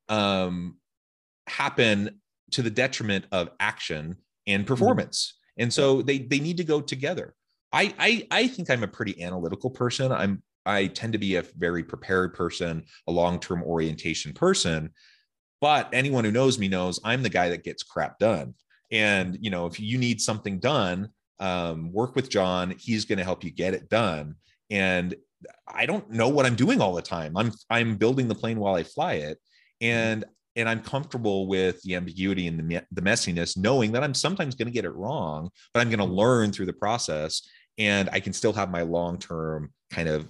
um 0.08 0.76
happen 1.46 2.20
to 2.50 2.62
the 2.62 2.70
detriment 2.70 3.24
of 3.32 3.50
action 3.60 4.16
and 4.46 4.62
mm-hmm. 4.62 4.68
performance 4.68 5.34
mm-hmm. 5.34 5.64
and 5.64 5.72
so 5.72 6.02
they 6.02 6.18
they 6.18 6.40
need 6.40 6.56
to 6.56 6.64
go 6.64 6.80
together 6.80 7.34
I, 7.72 7.94
I 7.98 8.26
I 8.30 8.48
think 8.48 8.70
I'm 8.70 8.82
a 8.82 8.88
pretty 8.88 9.22
analytical 9.22 9.70
person. 9.70 10.12
I'm 10.12 10.42
I 10.64 10.86
tend 10.86 11.14
to 11.14 11.18
be 11.18 11.36
a 11.36 11.42
very 11.56 11.82
prepared 11.82 12.34
person, 12.34 12.84
a 13.08 13.12
long-term 13.12 13.62
orientation 13.64 14.32
person. 14.32 14.90
But 15.60 15.88
anyone 15.92 16.24
who 16.24 16.30
knows 16.30 16.58
me 16.58 16.68
knows 16.68 17.00
I'm 17.04 17.22
the 17.22 17.28
guy 17.28 17.48
that 17.48 17.64
gets 17.64 17.82
crap 17.82 18.18
done. 18.18 18.54
And 18.90 19.38
you 19.40 19.50
know, 19.50 19.66
if 19.66 19.80
you 19.80 19.96
need 19.96 20.20
something 20.20 20.58
done, 20.58 21.08
um, 21.40 21.92
work 21.92 22.14
with 22.14 22.28
John. 22.30 22.74
He's 22.78 23.04
going 23.04 23.18
to 23.18 23.24
help 23.24 23.44
you 23.44 23.50
get 23.50 23.74
it 23.74 23.88
done. 23.88 24.36
And 24.70 25.14
I 25.66 25.86
don't 25.86 26.08
know 26.10 26.28
what 26.28 26.46
I'm 26.46 26.54
doing 26.54 26.80
all 26.80 26.94
the 26.94 27.02
time. 27.02 27.36
I'm 27.36 27.52
I'm 27.68 27.96
building 27.96 28.28
the 28.28 28.34
plane 28.34 28.58
while 28.58 28.74
I 28.74 28.84
fly 28.84 29.14
it, 29.14 29.38
and 29.80 30.24
and 30.56 30.68
I'm 30.68 30.80
comfortable 30.80 31.46
with 31.46 31.80
the 31.82 31.94
ambiguity 31.94 32.46
and 32.46 32.58
the, 32.58 32.82
the 32.92 33.02
messiness, 33.02 33.56
knowing 33.56 33.92
that 33.92 34.04
I'm 34.04 34.14
sometimes 34.14 34.54
going 34.54 34.66
to 34.66 34.72
get 34.72 34.84
it 34.84 34.94
wrong, 34.94 35.50
but 35.72 35.80
I'm 35.80 35.88
going 35.88 35.98
to 35.98 36.04
learn 36.04 36.52
through 36.52 36.66
the 36.66 36.72
process 36.74 37.42
and 37.78 38.10
I 38.12 38.20
can 38.20 38.32
still 38.32 38.52
have 38.52 38.70
my 38.70 38.82
long 38.82 39.18
term 39.18 39.72
kind 39.90 40.08
of 40.08 40.28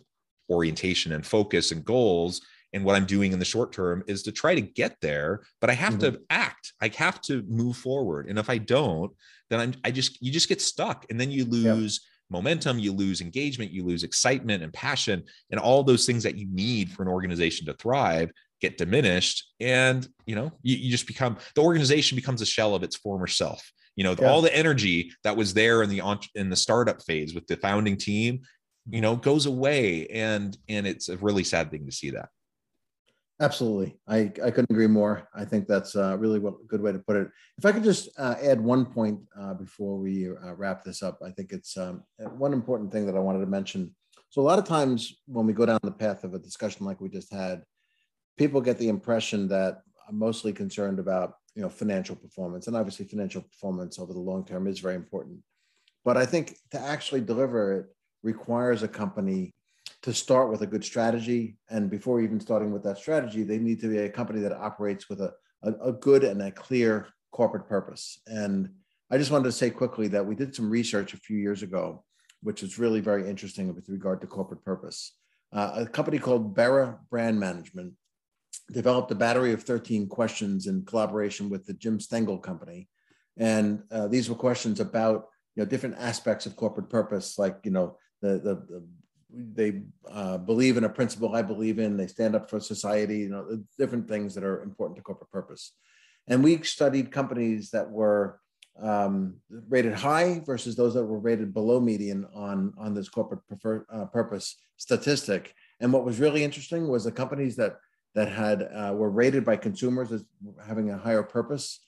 orientation 0.51 1.13
and 1.13 1.27
focus 1.27 1.73
and 1.73 1.85
goals. 1.85 2.41
And 2.73 2.85
what 2.85 2.97
I'm 2.97 3.05
doing 3.05 3.33
in 3.33 3.39
the 3.39 3.45
short 3.45 3.73
term 3.73 4.03
is 4.07 4.23
to 4.23 4.33
try 4.33 4.55
to 4.55 4.61
get 4.61 4.97
there, 5.03 5.43
but 5.61 5.69
I 5.69 5.75
have 5.75 5.95
mm-hmm. 5.95 6.15
to 6.15 6.21
act. 6.31 6.73
I 6.81 6.89
have 6.97 7.21
to 7.23 7.43
move 7.43 7.77
forward. 7.77 8.29
And 8.29 8.39
if 8.39 8.49
I 8.49 8.59
don't, 8.59 9.13
then 9.53 9.61
I'm 9.61 9.75
I 9.85 9.91
just 9.91 10.21
you 10.23 10.33
just 10.33 10.49
get 10.49 10.61
stuck. 10.61 11.07
And 11.11 11.21
then 11.21 11.31
you 11.31 11.45
lose 11.45 12.01
momentum, 12.31 12.79
you 12.79 12.93
lose 12.93 13.21
engagement, 13.21 13.71
you 13.71 13.85
lose 13.85 14.03
excitement 14.03 14.63
and 14.63 14.73
passion, 14.73 15.23
and 15.51 15.61
all 15.61 15.83
those 15.83 16.07
things 16.07 16.23
that 16.23 16.37
you 16.37 16.47
need 16.51 16.91
for 16.91 17.03
an 17.03 17.09
organization 17.09 17.67
to 17.67 17.75
thrive 17.75 18.31
get 18.61 18.79
diminished. 18.79 19.53
And 19.61 20.09
you 20.27 20.35
know, 20.35 20.53
you, 20.63 20.77
you 20.77 20.91
just 20.91 21.07
become 21.07 21.37
the 21.55 21.63
organization 21.63 22.17
becomes 22.17 22.41
a 22.41 22.47
shell 22.47 22.75
of 22.75 22.83
its 22.83 22.97
former 22.97 23.27
self. 23.27 23.71
You 23.97 24.05
know 24.05 24.17
yeah. 24.19 24.31
all 24.31 24.41
the 24.41 24.57
energy 24.57 25.13
that 25.23 25.37
was 25.37 25.53
there 25.53 25.83
in 25.83 25.91
the 25.91 26.01
in 26.35 26.49
the 26.49 26.57
startup 26.57 27.03
phase 27.03 27.35
with 27.35 27.47
the 27.47 27.57
founding 27.57 27.99
team 27.99 28.41
you 28.91 29.01
know 29.01 29.17
goes 29.17 29.47
away. 29.47 30.07
And 30.09 30.57
and 30.69 30.87
it's 30.87 31.09
a 31.09 31.17
really 31.19 31.45
sad 31.45 31.71
thing 31.71 31.87
to 31.87 31.93
see 31.93 32.11
that 32.11 32.31
absolutely. 33.43 33.99
I 34.09 34.33
i 34.43 34.51
couldn't 34.51 34.71
agree 34.71 34.87
more. 34.87 35.29
I 35.35 35.45
think 35.45 35.67
that's 35.67 35.95
uh, 35.97 36.17
really 36.19 36.39
a 36.39 36.51
good 36.69 36.81
way 36.81 36.93
to 36.93 36.99
put 36.99 37.17
it. 37.17 37.29
If 37.59 37.67
i 37.67 37.73
could 37.73 37.85
just 37.85 38.09
uh, 38.19 38.37
add 38.43 38.61
one 38.61 38.87
point 38.87 39.21
uh, 39.39 39.55
before 39.55 39.99
we 39.99 40.29
uh, 40.29 40.55
wrap 40.55 40.83
this 40.85 41.03
up 41.03 41.19
i 41.29 41.31
think 41.31 41.53
it's 41.53 41.77
um, 41.77 42.05
one 42.45 42.53
important 42.53 42.91
thing 42.93 43.07
that 43.07 43.17
i 43.17 43.21
wanted 43.27 43.41
to 43.41 43.47
mention. 43.59 43.95
So 44.31 44.41
a 44.41 44.49
lot 44.51 44.59
of 44.59 44.65
times 44.65 45.21
when 45.27 45.47
we 45.47 45.53
go 45.53 45.67
down 45.67 45.81
the 45.83 46.01
path 46.05 46.25
of 46.25 46.33
a 46.35 46.39
discussion 46.39 46.87
like 46.87 47.01
we 47.01 47.11
just 47.11 47.33
had 47.33 47.65
people 48.39 48.61
get 48.63 48.79
the 48.79 48.89
impression 48.89 49.49
that 49.49 49.83
i'm 50.09 50.19
mostly 50.19 50.53
concerned 50.53 50.99
about 50.99 51.35
you 51.55 51.63
know 51.63 51.69
financial 51.69 52.17
performance. 52.17 52.67
And 52.67 52.77
obviously 52.77 53.07
financial 53.07 53.43
performance 53.43 53.99
over 53.99 54.13
the 54.13 54.27
long 54.31 54.45
term 54.45 54.67
is 54.67 54.81
very 54.87 54.95
important. 54.95 55.39
But 56.05 56.17
i 56.17 56.27
think 56.27 56.57
to 56.71 56.79
actually 56.81 57.23
deliver 57.33 57.61
it 57.79 57.87
requires 58.23 58.83
a 58.83 58.89
company 58.89 59.53
to 60.03 60.13
start 60.13 60.51
with 60.51 60.63
a 60.63 60.67
good 60.67 60.85
strategy. 60.85 61.57
And 61.71 61.91
before 61.91 62.21
even 62.21 62.41
starting 62.41 62.73
with 62.73 62.83
that 62.85 62.99
strategy 62.99 63.43
they 63.45 63.59
need 63.59 63.81
to 63.81 63.89
be 63.89 63.99
a 63.99 64.09
company 64.09 64.41
that 64.41 64.53
operates 64.53 65.09
with 65.09 65.21
a, 65.21 65.33
a, 65.63 65.73
a 65.91 65.93
good 65.93 66.25
and 66.25 66.43
a 66.43 66.51
clear 66.51 67.09
corporate 67.31 67.69
purpose. 67.69 68.21
And 68.27 68.71
i 69.11 69.19
just 69.19 69.31
wanted 69.31 69.45
to 69.45 69.53
say 69.53 69.69
quickly 69.69 70.09
that 70.09 70.25
we 70.25 70.35
did 70.35 70.55
some 70.55 70.71
research 70.71 71.13
a 71.13 71.19
few 71.19 71.37
years 71.37 71.63
ago 71.63 72.03
which 72.43 72.63
is 72.63 72.79
really 72.79 73.01
very 73.01 73.29
interesting 73.29 73.75
with 73.75 73.89
regard 73.89 74.21
to 74.21 74.27
corporate 74.27 74.65
purpose. 74.65 75.17
Uh, 75.53 75.73
a 75.77 75.87
company 75.87 76.19
called 76.19 76.55
Bera 76.55 76.99
Brand 77.11 77.39
Management 77.39 77.95
developed 78.73 79.11
a 79.11 79.15
battery 79.15 79.53
of 79.53 79.63
13 79.63 80.09
questions 80.09 80.67
in 80.67 80.85
collaboration 80.85 81.49
with 81.49 81.67
the 81.67 81.75
Jim 81.75 82.01
Stengel 82.01 82.39
Company. 82.39 82.89
And 83.39 83.83
uh, 83.91 84.09
these 84.09 84.29
were 84.29 84.35
questions 84.35 84.81
about 84.81 85.29
you 85.55 85.63
know 85.63 85.69
different 85.69 85.97
aspects 85.99 86.47
of 86.47 86.57
corporate 86.57 86.91
purpose, 86.91 87.39
like 87.39 87.59
you 87.65 87.71
know 87.71 87.97
the 88.21 88.33
the, 88.39 88.55
the 88.69 88.87
they 89.35 89.83
uh, 90.11 90.39
believe 90.39 90.77
in 90.77 90.85
a 90.85 90.89
principle 90.89 91.35
I 91.35 91.43
believe 91.43 91.79
in. 91.79 91.97
They 91.97 92.07
stand 92.07 92.35
up 92.37 92.51
for 92.51 92.61
society. 92.61 93.21
You 93.21 93.31
know 93.31 93.63
different 93.79 94.09
things 94.09 94.35
that 94.35 94.45
are 94.45 94.63
important 94.63 94.97
to 94.97 95.03
corporate 95.03 95.31
purpose. 95.31 95.73
And 96.29 96.43
we 96.45 96.63
studied 96.63 97.11
companies 97.11 97.71
that 97.71 97.91
were 97.91 98.41
um, 98.81 99.37
rated 99.69 99.95
high 99.95 100.41
versus 100.47 100.77
those 100.77 100.95
that 100.95 101.05
were 101.05 101.19
rated 101.19 101.53
below 101.53 101.81
median 101.81 102.27
on 102.35 102.73
on 102.79 102.95
this 102.95 103.09
corporate 103.09 103.47
prefer, 103.47 103.85
uh, 103.93 104.07
purpose 104.07 104.57
statistic. 104.77 105.55
And 105.81 105.93
what 105.93 106.05
was 106.05 106.21
really 106.21 106.45
interesting 106.45 106.89
was 106.89 107.05
the 107.05 107.13
companies 107.13 107.57
that 107.57 107.77
that 108.15 108.29
had 108.29 108.63
uh, 108.63 108.93
were 108.95 109.11
rated 109.11 109.45
by 109.45 109.57
consumers 109.57 110.13
as 110.13 110.25
having 110.67 110.91
a 110.91 110.99
higher 110.99 111.23
purpose, 111.23 111.81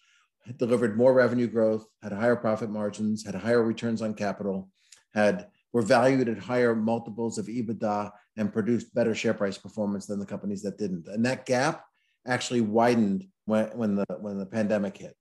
delivered 0.57 0.97
more 0.97 1.13
revenue 1.13 1.47
growth, 1.47 1.87
had 2.03 2.13
higher 2.13 2.37
profit 2.37 2.71
margins, 2.71 3.25
had 3.25 3.35
higher 3.35 3.63
returns 3.63 4.01
on 4.01 4.15
capital, 4.15 4.71
had 5.15 5.49
were 5.75 5.83
valued 5.83 6.29
at 6.31 6.39
higher 6.39 6.75
multiples 6.75 7.37
of 7.37 7.47
EBITDA 7.47 8.11
and 8.39 8.53
produced 8.53 8.95
better 8.95 9.15
share 9.15 9.35
price 9.35 9.59
performance 9.59 10.07
than 10.07 10.21
the 10.21 10.25
companies 10.25 10.63
that 10.63 10.79
didn't. 10.79 11.09
And 11.09 11.27
that 11.27 11.45
gap 11.45 11.85
actually 12.27 12.63
widened 12.63 13.27
when, 13.45 13.67
when 13.77 13.95
the 13.97 14.07
when 14.21 14.39
the 14.39 14.47
pandemic 14.47 14.97
hit. 14.97 15.15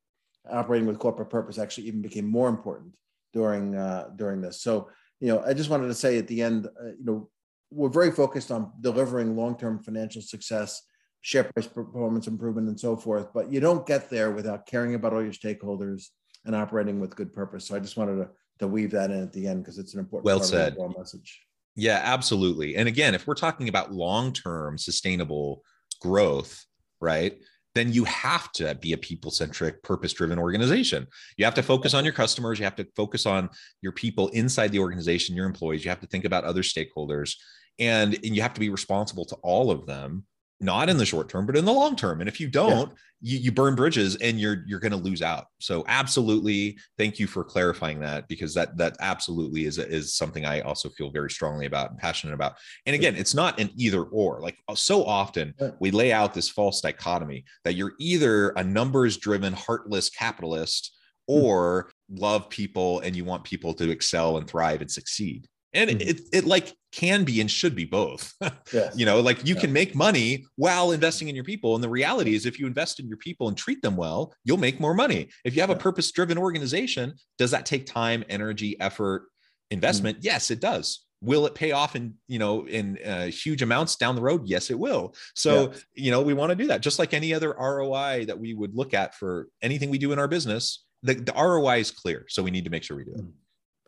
Operating 0.50 0.88
with 0.88 1.00
corporate 1.00 1.30
purpose 1.30 1.58
actually 1.58 1.88
even 1.88 2.02
became 2.02 2.28
more 2.28 2.48
important 2.48 2.94
during 3.34 3.76
uh, 3.76 4.10
during 4.16 4.40
this. 4.42 4.62
So 4.62 4.90
you 5.20 5.30
know, 5.30 5.44
I 5.46 5.54
just 5.54 5.70
wanted 5.70 5.88
to 5.88 5.94
say 5.94 6.18
at 6.18 6.28
the 6.28 6.42
end, 6.42 6.68
uh, 6.68 6.88
you 7.00 7.06
know, 7.06 7.30
we're 7.72 7.90
very 7.90 8.12
focused 8.12 8.52
on 8.52 8.72
delivering 8.82 9.36
long-term 9.36 9.82
financial 9.82 10.22
success 10.22 10.82
share 11.22 11.46
price 11.46 11.66
performance 11.66 12.28
improvement 12.28 12.68
and 12.68 12.80
so 12.80 12.96
forth. 12.98 13.34
But 13.34 13.52
you 13.52 13.60
don't 13.60 13.88
get 13.88 14.10
there 14.10 14.32
without 14.32 14.68
caring 14.68 14.94
about 14.94 15.14
all 15.14 15.24
your 15.24 15.32
stakeholders 15.32 16.08
and 16.46 16.54
operating 16.54 17.00
with 17.00 17.16
good 17.16 17.32
purpose. 17.32 17.66
So 17.66 17.76
I 17.76 17.80
just 17.80 17.96
wanted 17.96 18.18
to, 18.18 18.30
to 18.64 18.74
weave 18.74 18.92
that 18.92 19.12
in 19.12 19.22
at 19.22 19.34
the 19.34 19.48
end 19.48 19.64
because 19.64 19.78
it's 19.78 19.94
an 19.94 20.00
important 20.00 20.26
well 20.26 20.42
said. 20.42 20.76
message. 20.98 21.42
Yeah, 21.76 22.02
absolutely. 22.04 22.76
And 22.76 22.88
again, 22.88 23.16
if 23.16 23.26
we're 23.26 23.34
talking 23.34 23.70
about 23.70 23.92
long-term 23.92 24.78
sustainable 24.78 25.64
growth, 26.02 26.66
right? 27.02 27.40
Then 27.76 27.92
you 27.92 28.04
have 28.04 28.52
to 28.54 28.76
be 28.76 28.94
a 28.94 28.98
people 28.98 29.32
centric, 29.32 29.82
purpose 29.82 30.14
driven 30.14 30.38
organization. 30.38 31.08
You 31.38 31.46
have 31.46 31.56
to 31.56 31.64
focus 31.64 31.96
on 31.96 32.04
your 32.04 32.14
customers. 32.14 32.60
You 32.60 32.66
have 32.66 32.76
to 32.76 32.88
focus 32.96 33.26
on 33.26 33.50
your 33.82 33.94
people 33.94 34.28
inside 34.30 34.72
the 34.72 34.80
organization, 34.80 35.36
your 35.36 35.48
employees. 35.48 35.84
You 35.84 35.90
have 35.90 36.02
to 36.02 36.08
think 36.08 36.26
about 36.26 36.44
other 36.44 36.62
stakeholders 36.62 37.36
and, 37.80 38.14
and 38.14 38.36
you 38.36 38.42
have 38.42 38.54
to 38.54 38.60
be 38.60 38.70
responsible 38.70 39.26
to 39.26 39.36
all 39.38 39.72
of 39.72 39.86
them 39.86 40.26
not 40.64 40.90
in 40.90 40.98
the 40.98 41.06
short 41.06 41.30
term 41.30 41.46
but 41.46 41.58
in 41.58 41.66
the 41.66 41.72
long 41.72 41.96
term. 41.96 42.20
And 42.22 42.30
if 42.30 42.40
you 42.40 42.48
don't 42.48 42.90
yeah. 43.22 43.34
you, 43.34 43.38
you 43.40 43.52
burn 43.52 43.76
bridges 43.76 44.16
and 44.18 44.40
you're 44.40 44.64
you're 44.66 44.80
going 44.80 44.92
to 44.92 44.98
lose 44.98 45.22
out. 45.22 45.48
So 45.60 45.84
absolutely 45.88 46.78
thank 46.98 47.20
you 47.20 47.28
for 47.28 47.44
clarifying 47.44 48.00
that 48.00 48.28
because 48.28 48.54
that 48.54 48.78
that 48.78 48.96
absolutely 49.00 49.66
is 49.66 49.78
is 49.78 50.16
something 50.16 50.46
i 50.46 50.62
also 50.62 50.90
feel 50.90 51.12
very 51.12 51.30
strongly 51.30 51.66
about 51.66 51.92
and 51.92 52.00
passionate 52.00 52.34
about. 52.34 52.56
And 52.86 52.96
again 52.96 53.16
it's 53.16 53.34
not 53.34 53.60
an 53.60 53.70
either 53.76 54.04
or. 54.04 54.42
Like 54.42 54.58
uh, 54.68 54.76
so 54.76 55.04
often 55.04 55.54
we 55.80 55.92
lay 55.92 56.12
out 56.12 56.34
this 56.34 56.50
false 56.50 56.82
dichotomy 56.82 57.46
that 57.64 57.76
you're 57.76 57.94
either 58.00 58.50
a 58.52 58.64
numbers 58.64 59.18
driven 59.18 59.54
heartless 59.54 60.10
capitalist 60.10 60.96
hmm. 61.28 61.36
or 61.36 61.92
love 62.10 62.50
people 62.50 63.00
and 63.02 63.16
you 63.16 63.26
want 63.26 63.44
people 63.44 63.74
to 63.74 63.90
excel 63.90 64.38
and 64.38 64.48
thrive 64.48 64.82
and 64.82 64.92
succeed 64.92 65.48
and 65.74 65.90
mm-hmm. 65.90 66.10
it, 66.10 66.22
it 66.32 66.46
like 66.46 66.74
can 66.92 67.24
be 67.24 67.42
and 67.42 67.50
should 67.50 67.76
be 67.76 67.86
both 67.86 68.34
yes. 68.74 68.94
you 68.96 69.06
know 69.06 69.20
like 69.20 69.46
you 69.46 69.56
yeah. 69.56 69.62
can 69.62 69.74
make 69.74 69.96
money 69.96 70.46
while 70.56 70.92
investing 70.92 71.28
in 71.28 71.36
your 71.36 71.44
people 71.44 71.76
and 71.76 71.84
the 71.84 71.90
reality 71.90 72.36
is 72.36 72.46
if 72.46 72.60
you 72.60 72.68
invest 72.68 73.00
in 73.00 73.08
your 73.08 73.18
people 73.18 73.48
and 73.48 73.58
treat 73.58 73.82
them 73.82 73.96
well 73.96 74.34
you'll 74.44 74.58
make 74.58 74.80
more 74.80 74.94
money 74.94 75.30
if 75.44 75.56
you 75.56 75.62
have 75.62 75.70
yeah. 75.70 75.76
a 75.76 75.80
purpose 75.80 76.12
driven 76.12 76.38
organization 76.38 77.14
does 77.38 77.52
that 77.52 77.66
take 77.66 77.86
time 77.86 78.24
energy 78.30 78.80
effort 78.80 79.28
investment 79.72 80.18
mm-hmm. 80.18 80.26
yes 80.28 80.52
it 80.52 80.60
does 80.60 81.06
will 81.24 81.46
it 81.46 81.56
pay 81.56 81.72
off 81.72 81.96
in 81.96 82.14
you 82.28 82.38
know 82.38 82.68
in 82.68 83.00
uh, 83.06 83.26
huge 83.28 83.62
amounts 83.62 83.96
down 83.96 84.16
the 84.16 84.22
road 84.22 84.42
yes 84.46 84.70
it 84.70 84.78
will 84.78 85.16
so 85.36 85.72
yeah. 85.72 85.78
you 85.96 86.12
know 86.12 86.22
we 86.22 86.34
want 86.34 86.50
to 86.50 86.56
do 86.56 86.68
that 86.68 86.82
just 86.82 87.00
like 87.00 87.14
any 87.14 87.34
other 87.34 87.56
roi 87.58 88.26
that 88.26 88.38
we 88.38 88.54
would 88.54 88.76
look 88.76 88.94
at 88.94 89.16
for 89.16 89.48
anything 89.62 89.90
we 89.90 89.98
do 89.98 90.12
in 90.12 90.20
our 90.20 90.28
business 90.28 90.84
the, 91.02 91.16
the 91.16 91.34
roi 91.34 91.80
is 91.80 91.92
clear 91.92 92.26
so 92.28 92.44
we 92.44 92.52
need 92.52 92.66
to 92.66 92.70
make 92.70 92.84
sure 92.84 92.98
we 92.98 93.06
do 93.06 93.12
it 93.12 93.22
mm. 93.22 93.32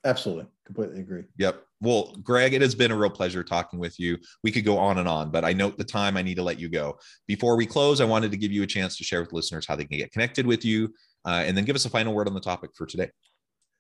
absolutely 0.06 0.46
completely 0.66 1.00
agree 1.00 1.24
yep 1.38 1.65
well 1.82 2.16
greg 2.24 2.54
it 2.54 2.62
has 2.62 2.76
been 2.76 2.92
a 2.92 2.96
real 2.96 3.10
pleasure 3.10 3.44
talking 3.44 3.80
with 3.80 4.00
you 4.00 4.18
we 4.44 4.52
could 4.52 4.66
go 4.66 4.78
on 4.78 4.98
and 4.98 5.08
on 5.08 5.30
but 5.30 5.44
i 5.44 5.52
note 5.52 5.78
the 5.78 5.84
time 5.84 6.18
i 6.18 6.22
need 6.22 6.36
to 6.36 6.44
let 6.44 6.60
you 6.60 6.70
go 6.70 6.98
before 7.28 7.56
we 7.56 7.66
close 7.66 8.02
i 8.02 8.06
wanted 8.06 8.32
to 8.32 8.38
give 8.38 8.52
you 8.52 8.64
a 8.64 8.68
chance 8.68 8.98
to 8.98 9.04
share 9.04 9.22
with 9.22 9.34
listeners 9.34 9.66
how 9.68 9.76
they 9.76 9.86
can 9.86 9.98
get 9.98 10.12
connected 10.12 10.46
with 10.46 10.64
you 10.64 10.94
uh, 11.26 11.44
and 11.46 11.58
then 11.58 11.66
give 11.66 11.76
us 11.76 11.86
a 11.86 11.90
final 11.90 12.14
word 12.14 12.28
on 12.28 12.34
the 12.34 12.40
topic 12.40 12.72
for 12.76 12.86
today 12.86 13.10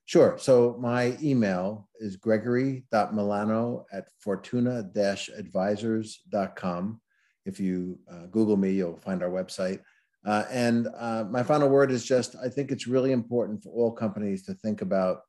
Sure. 0.07 0.37
So 0.37 0.77
my 0.79 1.17
email 1.21 1.89
is 1.99 2.15
gregory.milano 2.15 3.85
at 3.91 4.07
fortuna-advisors.com. 4.19 7.01
If 7.45 7.59
you 7.59 7.99
uh, 8.11 8.27
Google 8.27 8.55
me, 8.55 8.69
you'll 8.71 8.97
find 8.97 9.23
our 9.23 9.31
website. 9.31 9.79
Uh, 10.23 10.43
and 10.51 10.87
uh, 10.97 11.25
my 11.29 11.41
final 11.43 11.69
word 11.69 11.91
is 11.91 12.05
just 12.05 12.35
I 12.35 12.49
think 12.49 12.71
it's 12.71 12.87
really 12.87 13.11
important 13.11 13.61
for 13.63 13.69
all 13.69 13.91
companies 13.91 14.43
to 14.45 14.55
think 14.55 14.81
about 14.81 15.21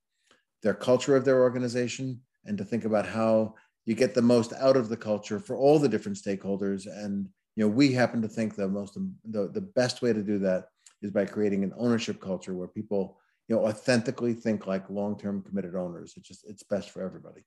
their 0.62 0.74
culture 0.74 1.16
of 1.16 1.24
their 1.24 1.42
organization 1.42 2.20
and 2.46 2.56
to 2.58 2.64
think 2.64 2.84
about 2.84 3.06
how 3.06 3.54
you 3.84 3.94
get 3.94 4.14
the 4.14 4.22
most 4.22 4.52
out 4.54 4.76
of 4.76 4.88
the 4.88 4.96
culture 4.96 5.38
for 5.38 5.56
all 5.56 5.78
the 5.78 5.88
different 5.88 6.18
stakeholders. 6.18 6.86
And 6.86 7.28
you 7.54 7.64
know, 7.64 7.68
we 7.68 7.92
happen 7.92 8.20
to 8.22 8.28
think 8.28 8.54
the 8.54 8.68
most 8.68 8.98
the, 9.30 9.48
the 9.48 9.60
best 9.60 10.02
way 10.02 10.12
to 10.12 10.22
do 10.22 10.38
that 10.40 10.66
is 11.02 11.10
by 11.10 11.24
creating 11.24 11.64
an 11.64 11.72
ownership 11.76 12.20
culture 12.20 12.54
where 12.54 12.68
people 12.68 13.18
you 13.48 13.56
know 13.56 13.66
authentically 13.66 14.34
think 14.34 14.66
like 14.66 14.88
long-term 14.90 15.42
committed 15.42 15.76
owners 15.76 16.14
it's 16.16 16.26
just 16.26 16.48
it's 16.48 16.62
best 16.62 16.90
for 16.90 17.02
everybody 17.02 17.42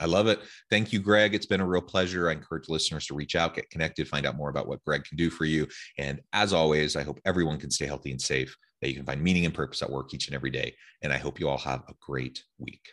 I 0.00 0.04
love 0.04 0.28
it. 0.28 0.38
Thank 0.70 0.92
you, 0.92 1.00
Greg. 1.00 1.34
It's 1.34 1.44
been 1.44 1.60
a 1.60 1.66
real 1.66 1.82
pleasure. 1.82 2.28
I 2.28 2.32
encourage 2.32 2.68
listeners 2.68 3.06
to 3.06 3.14
reach 3.14 3.34
out, 3.34 3.56
get 3.56 3.68
connected, 3.68 4.06
find 4.06 4.26
out 4.26 4.36
more 4.36 4.48
about 4.48 4.68
what 4.68 4.84
Greg 4.84 5.02
can 5.02 5.16
do 5.16 5.28
for 5.28 5.44
you. 5.44 5.66
And 5.98 6.20
as 6.32 6.52
always, 6.52 6.94
I 6.94 7.02
hope 7.02 7.18
everyone 7.24 7.58
can 7.58 7.72
stay 7.72 7.86
healthy 7.86 8.12
and 8.12 8.22
safe, 8.22 8.56
that 8.80 8.90
you 8.90 8.94
can 8.94 9.04
find 9.04 9.20
meaning 9.20 9.44
and 9.44 9.52
purpose 9.52 9.82
at 9.82 9.90
work 9.90 10.14
each 10.14 10.28
and 10.28 10.36
every 10.36 10.50
day. 10.50 10.76
And 11.02 11.12
I 11.12 11.18
hope 11.18 11.40
you 11.40 11.48
all 11.48 11.58
have 11.58 11.82
a 11.88 11.94
great 12.00 12.44
week. 12.58 12.92